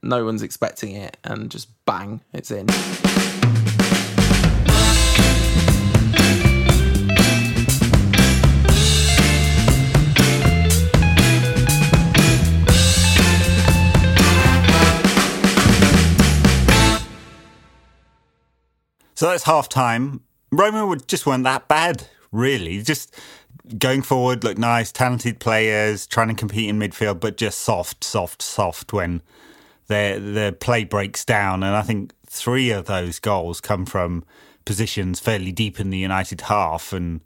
[0.02, 2.68] no one's expecting it, and just bang, it's in.
[19.20, 20.22] So that's half time.
[20.50, 22.82] Roma just weren't that bad, really.
[22.82, 23.14] Just
[23.78, 28.42] going forward, look nice, talented players, trying to compete in midfield, but just soft, soft,
[28.42, 29.22] soft when
[29.88, 31.64] their their play breaks down.
[31.64, 34.24] And I think three of those goals come from
[34.64, 37.20] positions fairly deep in the United half, and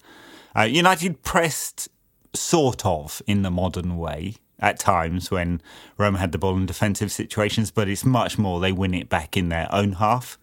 [0.57, 1.89] uh, United pressed
[2.33, 5.61] sort of in the modern way at times when
[5.99, 9.37] Roma had the ball in defensive situations, but it's much more they win it back
[9.37, 10.39] in their own half.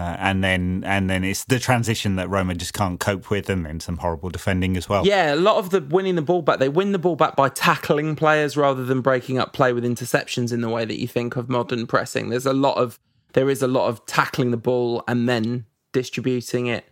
[0.00, 3.66] Uh, and then and then it's the transition that Roma just can't cope with, and
[3.66, 5.06] then some horrible defending as well.
[5.06, 7.50] Yeah, a lot of the winning the ball back, they win the ball back by
[7.50, 11.36] tackling players rather than breaking up play with interceptions in the way that you think
[11.36, 12.30] of modern pressing.
[12.30, 12.98] There's a lot of
[13.34, 16.86] there is a lot of tackling the ball and then distributing it,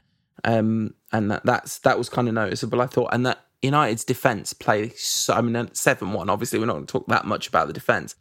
[0.44, 2.83] um, and that, that's that was kind of noticeable.
[2.83, 4.90] I thought, and that United's defense play.
[4.90, 6.29] So, I mean, seven one.
[6.29, 8.16] Obviously, we're not going to talk that much about the defense,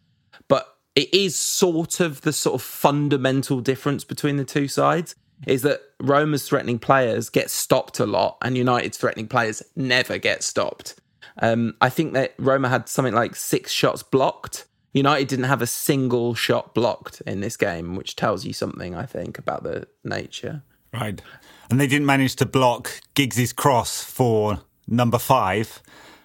[0.97, 5.13] it is sort of the sort of fundamental difference between the two sides
[5.45, 10.41] is that Roma's threatening players get stopped a lot and United's threatening players never get
[10.41, 10.95] stopped.
[11.39, 14.65] Um, I think that Roma had something like six shots blocked.
[14.91, 19.05] United didn't have a single shot blocked in this game, which tells you something, I
[19.05, 20.63] think, about the nature.
[20.91, 21.21] Right.
[21.69, 25.79] And they didn't manage to block Giggs's cross for number five.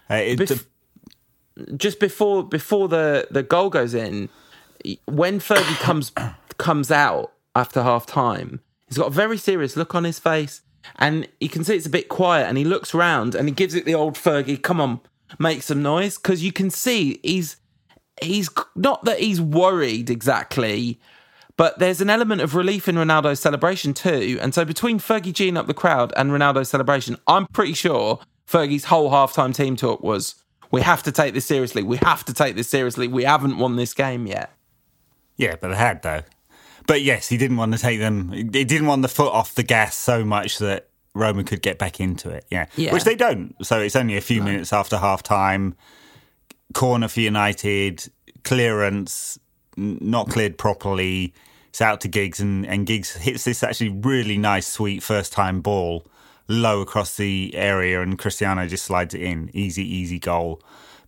[0.09, 0.67] Uh, it, Bef-
[1.77, 4.31] just before before the, the goal goes in,
[5.07, 6.13] when Fergie comes
[6.59, 10.63] comes out after half time, he's got a very serious look on his face,
[10.97, 12.49] and you can see it's a bit quiet.
[12.49, 15.01] And he looks round and he gives it the old Fergie, "Come on,
[15.39, 17.57] make some noise," because you can see he's
[18.21, 21.01] he's not that he's worried exactly.
[21.57, 24.39] But there's an element of relief in Ronaldo's celebration too.
[24.41, 28.87] And so between Fergie G'ing up the crowd and Ronaldo's celebration, I'm pretty sure Fergie's
[28.87, 30.35] whole halftime team talk was,
[30.71, 31.83] we have to take this seriously.
[31.83, 33.07] We have to take this seriously.
[33.07, 34.51] We haven't won this game yet.
[35.37, 36.23] Yeah, but they had though.
[36.87, 38.33] But yes, he didn't want to take them.
[38.33, 42.01] He didn't want the foot off the gas so much that Roma could get back
[42.01, 42.45] into it.
[42.51, 42.93] Yeah, yeah.
[42.93, 43.55] which they don't.
[43.65, 45.75] So it's only a few minutes after half time.
[46.75, 48.11] Corner for United,
[48.45, 49.39] clearance
[49.77, 51.33] not cleared properly.
[51.69, 55.61] It's out to Giggs, and, and Giggs hits this actually really nice, sweet first time
[55.61, 56.07] ball
[56.49, 59.51] low across the area, and Cristiano just slides it in.
[59.55, 60.61] Easy, easy goal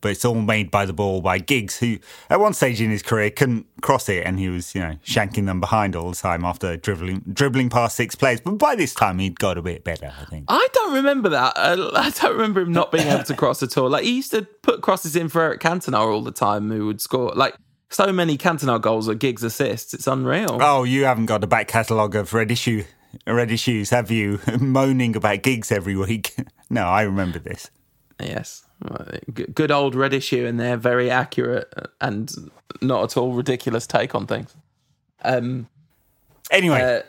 [0.05, 1.97] but it's all made by the ball by Giggs, who
[2.29, 5.47] at one stage in his career couldn't cross it, and he was you know shanking
[5.47, 8.43] them behind all the time after dribbling dribbling past six players.
[8.43, 10.45] But by this time, he'd got a bit better, I think.
[10.49, 11.55] I don't remember that.
[11.57, 13.89] I don't remember him not being able to cross at all.
[13.89, 17.01] Like he used to put crosses in for Eric Cantona all the time, who would
[17.01, 17.55] score like
[17.89, 19.95] so many Cantona goals or Giggs assists.
[19.95, 20.59] It's unreal.
[20.61, 22.85] Oh, you haven't got a back catalogue of red issue
[23.27, 24.41] red issues, have you?
[24.61, 26.35] Moaning about Giggs every week.
[26.71, 27.71] no, I remember this.
[28.21, 28.64] Yes,
[29.33, 32.31] good old red issue, and they're very accurate and
[32.83, 34.55] not at all ridiculous take on things.
[35.23, 35.69] Um,
[36.51, 37.03] anyway, uh,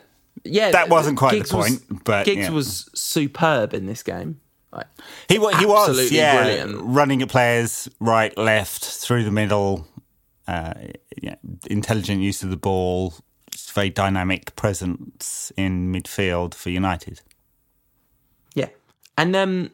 [0.44, 2.50] yeah, that wasn't quite Giggs the point, was, but Giggs yeah.
[2.50, 4.40] was superb in this game.
[4.72, 4.86] Like,
[5.28, 6.82] he he was yeah, brilliant.
[6.82, 9.86] running at players right, left, through the middle.
[10.46, 10.74] Uh,
[11.20, 11.34] yeah,
[11.68, 13.14] intelligent use of the ball,
[13.72, 17.20] very dynamic presence in midfield for United.
[18.54, 18.68] Yeah,
[19.18, 19.70] and um,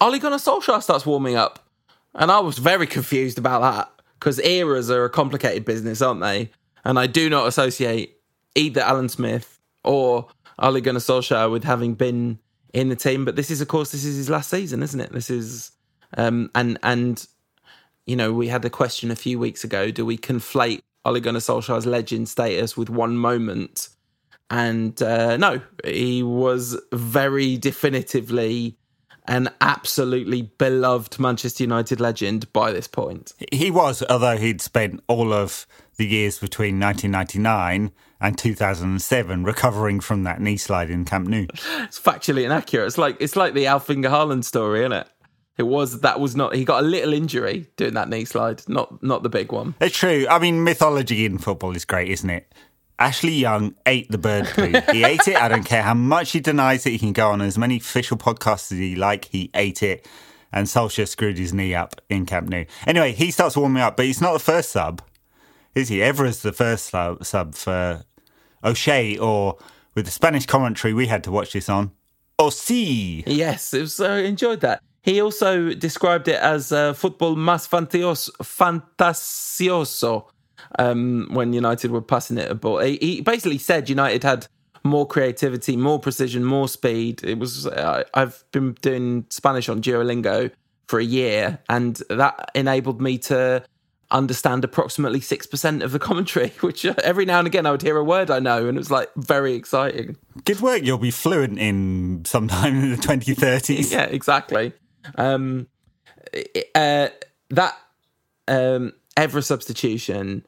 [0.00, 1.68] Ole Gunnar Solskjaer starts warming up,
[2.14, 6.50] and I was very confused about that because eras are a complicated business, aren't they?
[6.84, 8.18] And I do not associate
[8.54, 12.38] either Alan Smith or Ole Gunnar Solskjaer with having been
[12.72, 13.24] in the team.
[13.24, 15.12] But this is, of course, this is his last season, isn't it?
[15.12, 15.72] This is,
[16.16, 17.26] um, and and
[18.06, 21.40] you know, we had a question a few weeks ago: Do we conflate Ole Gunnar
[21.40, 23.88] Solskjaer's legend status with one moment?
[24.50, 28.76] And uh, no, he was very definitively
[29.30, 33.32] an absolutely beloved Manchester United legend by this point.
[33.52, 35.66] He was, although he'd spent all of
[35.96, 41.46] the years between 1999 and 2007 recovering from that knee slide in Camp Nou.
[41.84, 42.86] It's factually inaccurate.
[42.86, 45.08] It's like it's like the Alf-Inge Haaland story, isn't it?
[45.56, 49.00] It was that was not he got a little injury doing that knee slide, not
[49.02, 49.74] not the big one.
[49.80, 50.26] It's true.
[50.28, 52.52] I mean, mythology in football is great, isn't it?
[53.00, 54.72] Ashley Young ate the bird poo.
[54.92, 55.36] He ate it.
[55.36, 56.90] I don't care how much he denies it.
[56.90, 59.24] He can go on as many official podcasts as he like.
[59.24, 60.06] He ate it.
[60.52, 62.66] And Solskjaer screwed his knee up in Camp Nou.
[62.86, 65.00] Anyway, he starts warming up, but he's not the first sub,
[65.74, 66.02] is he?
[66.02, 68.04] Evra's the first sub, sub for
[68.62, 69.56] O'Shea, or
[69.94, 71.92] with the Spanish commentary we had to watch this on,
[72.38, 73.22] Osi.
[73.26, 74.82] Yes, it was, uh, enjoyed that.
[75.02, 77.68] He also described it as uh, football más
[78.42, 80.24] fantasioso
[80.78, 82.78] um, when United were passing it a ball.
[82.78, 84.46] He, he, basically said United had
[84.84, 87.22] more creativity, more precision, more speed.
[87.24, 90.50] It was uh, I've been doing Spanish on Duolingo
[90.88, 93.64] for a year, and that enabled me to
[94.10, 97.96] understand approximately 6% of the commentary, which uh, every now and again I would hear
[97.96, 100.16] a word I know, and it was like very exciting.
[100.44, 100.82] Good work.
[100.82, 103.90] You'll be fluent in sometime in the 2030s.
[103.92, 104.72] yeah, exactly.
[105.16, 105.68] Um,
[106.74, 107.08] uh,
[107.50, 107.78] that
[108.48, 110.46] um, Evra substitution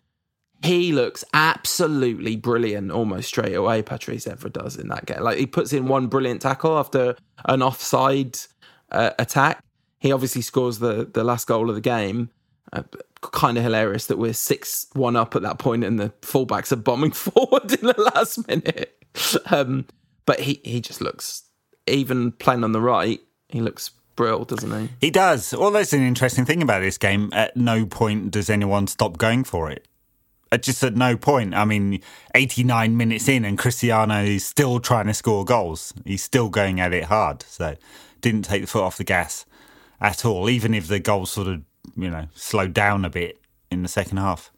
[0.63, 3.83] he looks absolutely brilliant almost straight away.
[3.83, 5.21] Patrice Evra does in that game.
[5.21, 8.39] Like he puts in one brilliant tackle after an offside
[8.91, 9.63] uh, attack.
[9.99, 12.31] He obviously scores the the last goal of the game.
[12.73, 12.83] Uh,
[13.21, 16.77] kind of hilarious that we're six one up at that point and the fullbacks are
[16.77, 18.99] bombing forward in the last minute.
[19.51, 19.85] Um,
[20.25, 21.43] but he he just looks
[21.87, 23.21] even playing on the right.
[23.51, 24.89] He looks brilliant, doesn't he?
[25.03, 25.53] He does.
[25.53, 27.29] Well, that's an interesting thing about this game.
[27.35, 29.87] At no point does anyone stop going for it
[30.61, 31.55] just at no point.
[31.55, 32.01] I mean,
[32.35, 35.95] 89 minutes in, and Cristiano is still trying to score goals.
[36.05, 37.43] He's still going at it hard.
[37.43, 37.77] So,
[38.21, 39.47] didn't take the foot off the gas
[40.01, 41.63] at all, even if the goals sort of,
[41.97, 43.41] you know, slowed down a bit
[43.71, 44.53] in the second half.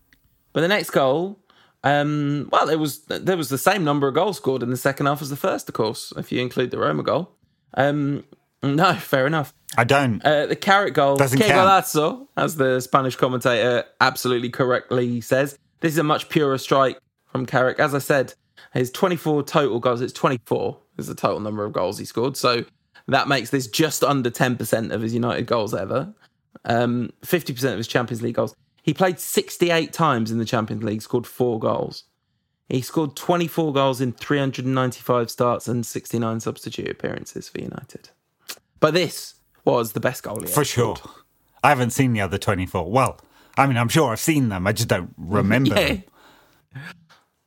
[0.52, 1.38] But the next goal,
[1.82, 5.06] um, well, there was there was the same number of goals scored in the second
[5.06, 7.32] half as the first, of course, if you include the Roma goal.
[7.74, 8.24] Um,
[8.62, 9.52] no, fair enough.
[9.76, 10.24] I don't.
[10.24, 12.28] Uh, the Carrick goal, doesn't count.
[12.36, 16.98] as the Spanish commentator absolutely correctly says, this is a much purer strike
[17.30, 17.78] from Carrick.
[17.78, 18.32] As I said,
[18.72, 22.38] his 24 total goals, it's 24 is the total number of goals he scored.
[22.38, 22.64] So
[23.06, 26.14] that makes this just under 10% of his United goals ever.
[26.64, 28.54] Um, 50% of his Champions League goals.
[28.82, 32.04] He played 68 times in the Champions League, scored four goals.
[32.70, 38.08] He scored 24 goals in 395 starts and 69 substitute appearances for United.
[38.80, 39.34] But this
[39.66, 40.96] was the best goal he For sure.
[41.62, 42.90] I haven't seen the other 24.
[42.90, 43.20] Well,
[43.56, 44.66] I mean, I'm sure I've seen them.
[44.66, 45.88] I just don't remember yeah.
[45.88, 46.04] them.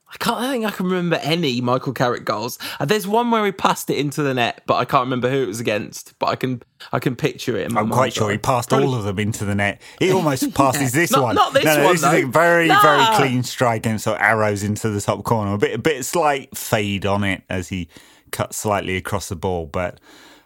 [0.10, 2.58] I can't I think I can remember any Michael Carrick goals.
[2.80, 5.44] Uh, there's one where he passed it into the net, but I can't remember who
[5.44, 6.18] it was against.
[6.18, 7.76] But I can I can picture it.
[7.76, 8.88] I'm quite sure he passed Probably.
[8.88, 9.82] all of them into the net.
[10.00, 11.02] He almost passes yeah.
[11.02, 11.36] this not, one.
[11.36, 11.94] Not this no, no, one.
[11.94, 12.14] This though.
[12.14, 15.54] is a very very clean strike and sort of arrows into the top corner.
[15.54, 17.90] A bit a bit slight fade on it as he
[18.32, 20.00] cuts slightly across the ball, but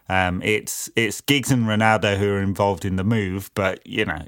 [0.08, 4.24] um, it's it's Giggs and Ronaldo who are involved in the move, but you know,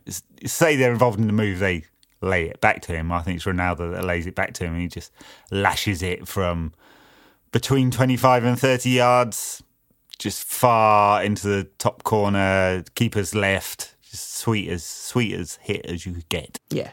[0.47, 1.85] say they're involved in the move, they
[2.21, 3.13] lay it back to him.
[3.13, 5.13] I think it's Ronaldo that lays it back to him, and he just
[5.51, 6.73] lashes it from
[7.53, 9.63] between twenty five and thirty yards,
[10.19, 13.97] just far into the top corner, keeper's left.
[14.03, 16.61] Just sweet as sweet as hit as you could get.
[16.71, 16.93] Yeah.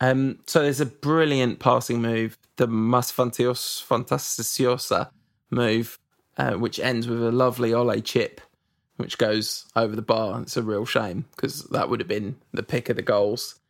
[0.00, 5.10] Um, so there's a brilliant passing move, the Mas Fantios Fantasticiosa
[5.50, 6.00] move,
[6.36, 8.40] uh, which ends with a lovely Ole chip,
[8.96, 10.40] which goes over the bar.
[10.42, 13.60] It's a real shame because that would have been the pick of the goals.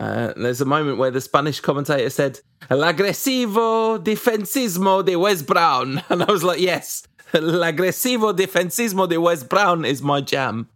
[0.00, 6.02] Uh, there's a moment where the Spanish commentator said, El agresivo defensismo de Wes Brown.
[6.08, 10.68] And I was like, yes, El agresivo defensismo de Wes Brown is my jam.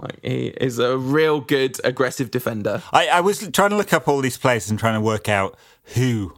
[0.00, 2.82] Like he is a real good aggressive defender.
[2.92, 5.56] I, I was trying to look up all these players and trying to work out
[5.94, 6.34] who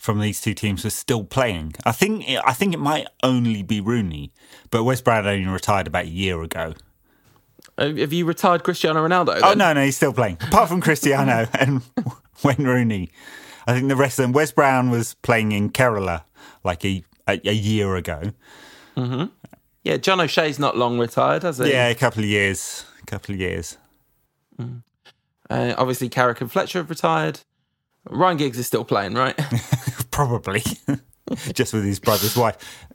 [0.00, 1.74] from these two teams was still playing.
[1.84, 4.32] I think I think it might only be Rooney,
[4.70, 6.74] but Wes Brown only retired about a year ago.
[7.78, 9.34] Have you retired Cristiano Ronaldo?
[9.34, 9.44] Then?
[9.44, 10.38] Oh no, no, he's still playing.
[10.40, 11.82] Apart from Cristiano and
[12.44, 13.10] Wayne Rooney,
[13.66, 14.32] I think the rest of them.
[14.32, 16.24] Wes Brown was playing in Kerala
[16.64, 18.32] like a a, a year ago.
[18.96, 19.26] Mm-hmm.
[19.84, 21.70] Yeah, John O'Shea's not long retired, has he?
[21.70, 22.84] Yeah, a couple of years.
[23.02, 23.78] A couple of years.
[24.58, 24.82] Mm.
[25.48, 27.40] Uh, obviously, Carrick and Fletcher have retired.
[28.08, 29.38] Ryan Giggs is still playing, right?
[30.26, 30.62] Probably,
[31.54, 32.86] just with his brother's wife.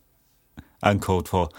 [0.83, 1.49] Uncalled for.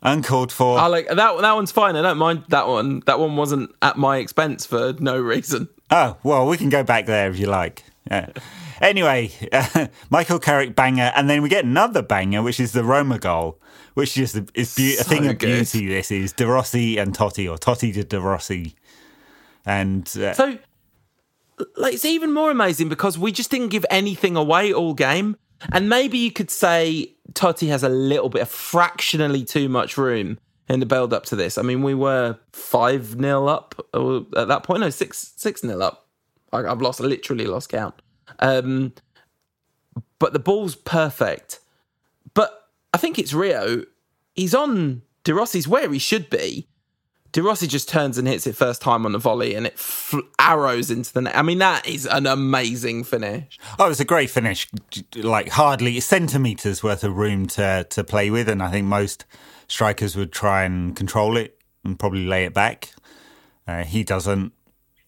[0.00, 0.78] Uncalled for.
[0.78, 1.16] I like that.
[1.16, 1.96] That one's fine.
[1.96, 3.02] I don't mind that one.
[3.04, 5.68] That one wasn't at my expense for no reason.
[5.90, 7.84] Oh well, we can go back there if you like.
[8.10, 8.30] Yeah.
[8.80, 13.18] Anyway, uh, Michael Carrick banger, and then we get another banger, which is the Roma
[13.18, 13.60] goal,
[13.92, 15.88] which is a, is be- so a thing of beauty.
[15.88, 18.74] This is De Rossi and Totti, or Totti to De Rossi,
[19.66, 20.56] and uh, so
[21.76, 25.36] like it's even more amazing because we just didn't give anything away all game,
[25.72, 30.38] and maybe you could say Totti has a little bit, of fractionally too much room
[30.68, 31.58] in the build up to this.
[31.58, 34.80] I mean, we were five 0 up at that point.
[34.80, 36.06] No, six six nil up.
[36.52, 37.94] I've lost, literally lost count.
[38.38, 38.94] Um,
[40.18, 41.60] but the ball's perfect.
[42.34, 43.84] But I think it's Rio.
[44.34, 46.68] He's on De Rossi's where he should be.
[47.32, 50.20] De Rossi just turns and hits it first time on the volley, and it fl-
[50.38, 51.36] arrows into the net.
[51.36, 53.58] I mean, that is an amazing finish.
[53.78, 54.68] Oh, it's a great finish.
[55.14, 59.24] Like hardly centimeters worth of room to to play with, and I think most
[59.68, 62.90] strikers would try and control it and probably lay it back.
[63.66, 64.52] Uh, he doesn't.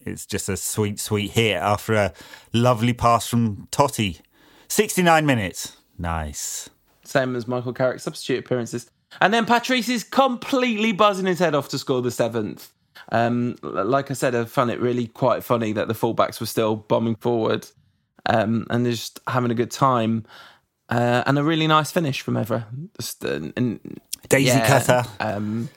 [0.01, 2.13] It's just a sweet, sweet hit after a
[2.53, 4.21] lovely pass from Totti.
[4.67, 5.77] 69 minutes.
[5.97, 6.69] Nice.
[7.03, 8.89] Same as Michael Carrick's substitute appearances.
[9.21, 12.71] And then Patrice is completely buzzing his head off to score the seventh.
[13.11, 16.75] Um, like I said, I found it really quite funny that the fullbacks were still
[16.75, 17.67] bombing forward
[18.25, 20.25] um, and just having a good time.
[20.89, 22.65] Uh, and a really nice finish from Evra.
[22.99, 25.09] Just, uh, and, Daisy yeah, cutter.
[25.19, 25.69] Um,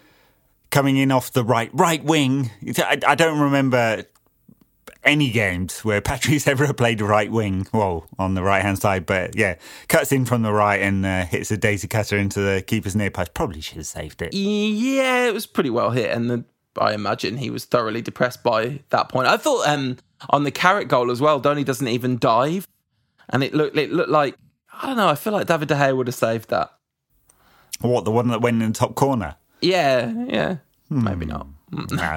[0.71, 2.51] Coming in off the right right wing.
[2.79, 4.05] I, I don't remember
[5.05, 9.37] any games where Patrice Evra played right wing, well, on the right hand side, but
[9.37, 9.57] yeah,
[9.89, 13.11] cuts in from the right and uh, hits a daisy cutter into the keeper's near
[13.11, 13.35] post.
[13.35, 14.35] Probably should have saved it.
[14.35, 16.45] Yeah, it was pretty well hit, and the,
[16.79, 19.29] I imagine he was thoroughly depressed by that point.
[19.29, 19.99] I thought um,
[20.31, 22.69] on the Carrick goal as well, Doni doesn't even dive,
[23.29, 24.37] and it looked it looked like
[24.83, 25.09] I don't know.
[25.09, 26.73] I feel like David De Gea would have saved that.
[27.81, 29.37] What the one that went in the top corner?
[29.61, 30.57] Yeah, yeah,
[30.89, 31.05] hmm.
[31.05, 31.47] maybe not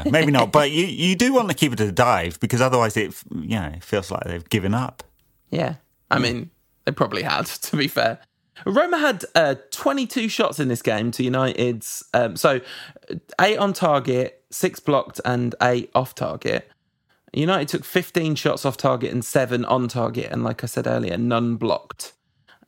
[0.06, 0.52] maybe not.
[0.52, 3.72] But you, you do want to keep it a dive because otherwise it you know,
[3.76, 5.04] it feels like they've given up.
[5.50, 5.76] Yeah.
[6.12, 6.52] I mean,
[6.86, 8.20] they probably had, to be fair.
[8.66, 12.04] Roma had uh, 22 shots in this game to United's.
[12.14, 12.62] Um, so
[13.42, 16.70] eight on target, six blocked, and eight off target.
[17.34, 20.32] United took 15 shots off target and seven on target.
[20.32, 22.14] And like I said earlier, none blocked.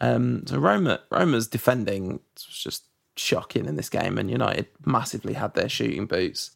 [0.01, 2.83] Um, so Roma, Roma's defending was just
[3.15, 6.51] shocking in this game, and United massively had their shooting boots.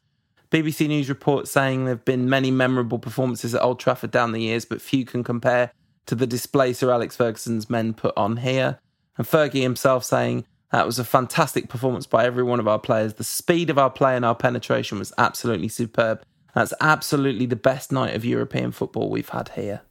[0.51, 4.41] BBC News reports saying there have been many memorable performances at Old Trafford down the
[4.41, 5.71] years, but few can compare
[6.07, 8.79] to the display Sir Alex Ferguson's men put on here.
[9.17, 13.13] And Fergie himself saying that was a fantastic performance by every one of our players.
[13.13, 16.21] The speed of our play and our penetration was absolutely superb.
[16.53, 19.81] That's absolutely the best night of European football we've had here.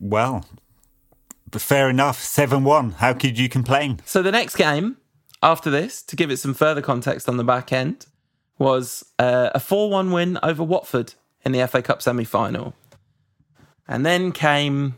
[0.00, 0.44] Well,
[1.52, 2.20] fair enough.
[2.20, 2.90] 7 1.
[2.92, 4.00] How could you complain?
[4.04, 4.96] So the next game
[5.42, 8.06] after this, to give it some further context on the back end,
[8.58, 12.74] was uh, a 4 1 win over Watford in the FA Cup semi final.
[13.88, 14.94] And then came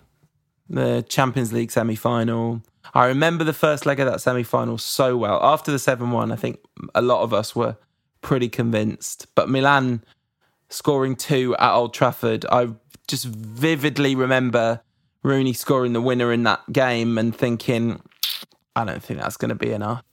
[0.69, 2.63] the Champions League semi final.
[2.95, 5.43] I remember the first leg of that semi final so well.
[5.43, 6.61] After the 7 1, I think
[6.95, 7.77] a lot of us were
[8.21, 9.27] pretty convinced.
[9.35, 10.03] But Milan
[10.69, 12.69] scoring two at Old Trafford, I
[13.07, 14.81] just vividly remember
[15.23, 18.01] Rooney scoring the winner in that game and thinking,
[18.79, 20.05] I don't think that's going to be enough.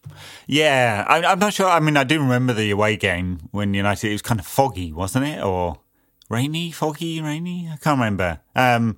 [0.47, 1.67] Yeah, I, am not sure.
[1.67, 4.09] I mean, I do remember the away game when United.
[4.09, 5.77] It was kind of foggy, wasn't it, or
[6.29, 7.69] rainy, foggy, rainy?
[7.71, 8.39] I can't remember.
[8.55, 8.97] Um,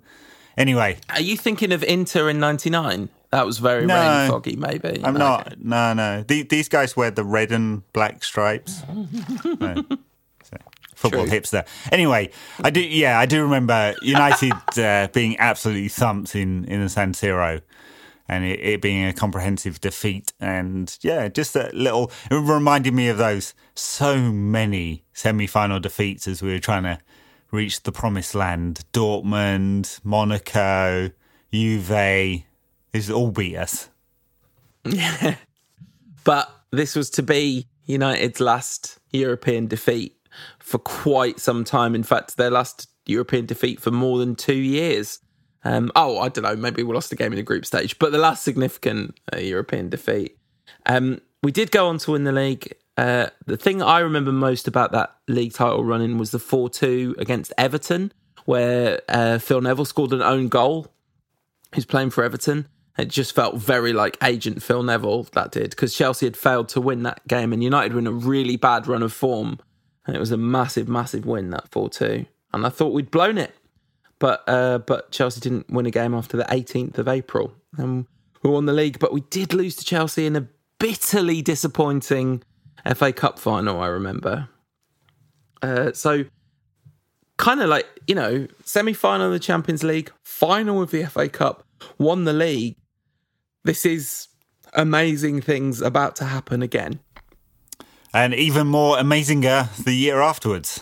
[0.58, 4.56] anyway, are you thinking of Inter in able That was very no, rainy, foggy.
[4.56, 5.18] Maybe I'm okay.
[5.18, 5.60] not.
[5.60, 6.24] No, no.
[6.24, 8.84] The, these guys wear the red and black stripes.
[9.60, 9.84] no.
[10.96, 11.40] Football True.
[11.40, 11.68] hipster.
[11.92, 12.32] Anyway,
[12.64, 12.82] I do.
[12.82, 17.62] Yeah, I do remember United uh, being absolutely thumped in in the San Siro
[18.28, 20.34] and it, it, being a comprehensive defeat.
[20.40, 26.28] And yeah, just a little, it reminded me of those so many semi final defeats
[26.28, 27.00] as we were trying to
[27.52, 28.82] reach the promised land.
[28.94, 31.12] Dortmund, Monaco,
[31.52, 32.44] Juve,
[32.92, 33.90] these all beat us.
[34.84, 35.36] Yeah.
[36.24, 40.14] but this was to be United's last European defeat.
[40.60, 41.96] for quite some time.
[41.96, 45.20] In fact, their last European defeat for more than two years.
[45.64, 46.56] Um, oh, I don't know.
[46.56, 49.90] Maybe we lost the game in the group stage, but the last significant uh, European
[49.90, 50.38] defeat.
[50.86, 52.74] Um, we did go on to win the league.
[52.96, 57.16] Uh, the thing I remember most about that league title running was the 4 2
[57.20, 58.12] against Everton,
[58.46, 60.88] where uh, Phil Neville scored an own goal.
[61.74, 62.68] He's playing for Everton.
[62.98, 66.82] It just felt very like agent Phil Neville, that did, because Chelsea had failed to
[66.82, 69.60] win that game and United were in a really bad run of form.
[70.08, 72.26] And it was a massive, massive win, that 4 2.
[72.54, 73.54] And I thought we'd blown it.
[74.20, 77.54] But uh, but Chelsea didn't win a game after the 18th of April.
[77.78, 78.08] And
[78.42, 80.48] we won the league, but we did lose to Chelsea in a
[80.80, 82.44] bitterly disappointing
[82.96, 84.50] FA Cup final, I remember.
[85.62, 86.26] Uh, so,
[87.38, 91.30] kind of like, you know, semi final of the Champions League, final of the FA
[91.30, 91.66] Cup,
[91.98, 92.76] won the league.
[93.64, 94.28] This is
[94.74, 97.00] amazing things about to happen again.
[98.14, 100.82] And even more amazinger the year afterwards.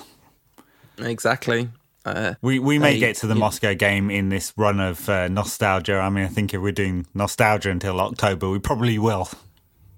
[1.00, 1.70] Exactly.
[2.06, 3.40] Uh, we we may get to the yeah.
[3.40, 5.98] Moscow game in this run of uh, nostalgia.
[5.98, 9.30] I mean, I think if we're doing nostalgia until October, we probably will.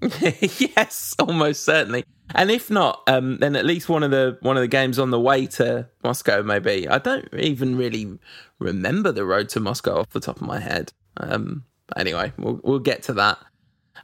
[0.00, 2.04] yes, almost certainly.
[2.34, 5.10] And if not, um, then at least one of the one of the games on
[5.10, 6.88] the way to Moscow, maybe.
[6.88, 8.18] I don't even really
[8.58, 10.92] remember the road to Moscow off the top of my head.
[11.18, 11.64] Um,
[11.96, 13.38] anyway, we'll we'll get to that.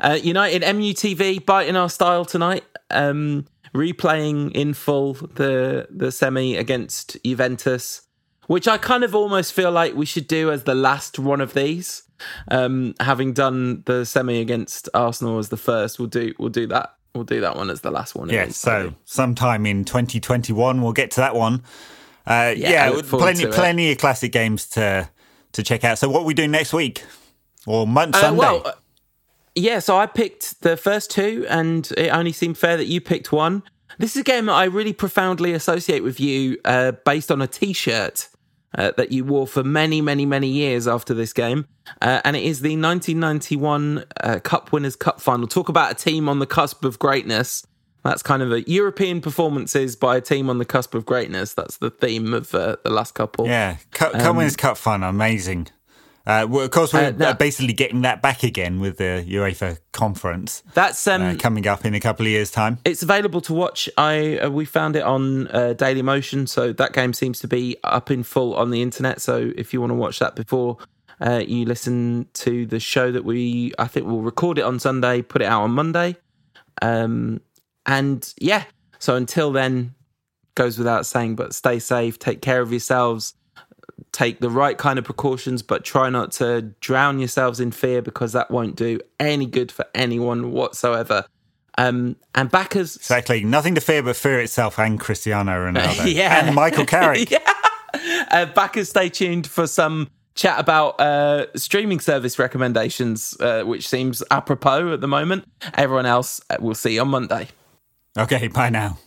[0.01, 7.17] Uh, United MUTV biting our style tonight, um, replaying in full the the semi against
[7.25, 8.03] Juventus,
[8.47, 11.55] which I kind of almost feel like we should do as the last one of
[11.55, 12.03] these.
[12.51, 16.95] Um, having done the semi against Arsenal as the first, we'll do we'll do that
[17.15, 18.29] we'll do that one as the last one.
[18.29, 21.63] Yeah, so sometime in 2021 we'll get to that one.
[22.27, 25.09] Uh, yeah, yeah plenty plenty of classic games to
[25.53, 25.99] to check out.
[25.99, 27.05] So what are we doing next week
[27.67, 28.39] or month uh, Sunday?
[28.39, 28.75] Well,
[29.55, 33.33] yeah, so I picked the first two, and it only seemed fair that you picked
[33.33, 33.63] one.
[33.99, 37.47] This is a game that I really profoundly associate with you, uh, based on a
[37.47, 38.29] T-shirt
[38.77, 41.67] uh, that you wore for many, many, many years after this game.
[42.03, 45.47] Uh, and it is the 1991 uh, Cup Winners' Cup final.
[45.47, 47.65] Talk about a team on the cusp of greatness.
[48.03, 51.55] That's kind of a European performances by a team on the cusp of greatness.
[51.55, 53.47] That's the theme of uh, the last couple.
[53.47, 55.69] Yeah, Cup, um, Winners' Cup final, amazing.
[56.27, 60.63] Uh, well, of course, we're uh, basically getting that back again with the UEFA conference.
[60.73, 62.79] That's um, uh, coming up in a couple of years' time.
[62.85, 63.91] It's available to watch.
[63.99, 68.11] I uh, we found it on uh, Dailymotion, so that game seems to be up
[68.11, 69.21] in full on the internet.
[69.21, 70.79] So if you want to watch that before
[71.21, 75.21] uh, you listen to the show that we, I think we'll record it on Sunday,
[75.21, 76.17] put it out on Monday,
[76.81, 77.43] um,
[77.85, 78.65] and yeah.
[78.99, 79.95] So until then,
[80.55, 83.35] goes without saying, but stay safe, take care of yourselves
[84.13, 88.33] take the right kind of precautions, but try not to drown yourselves in fear because
[88.33, 91.25] that won't do any good for anyone whatsoever.
[91.77, 96.55] Um, and backers exactly nothing to fear but fear itself and Cristiano Ronaldo, yeah, and
[96.55, 97.31] Michael Carrick.
[97.33, 97.41] yeah.
[98.31, 104.23] Uh, backers, stay tuned for some chat about uh, streaming service recommendations, uh, which seems
[104.31, 105.45] apropos at the moment.
[105.75, 107.49] Everyone else, uh, we'll see you on Monday.
[108.17, 108.99] Okay, bye now.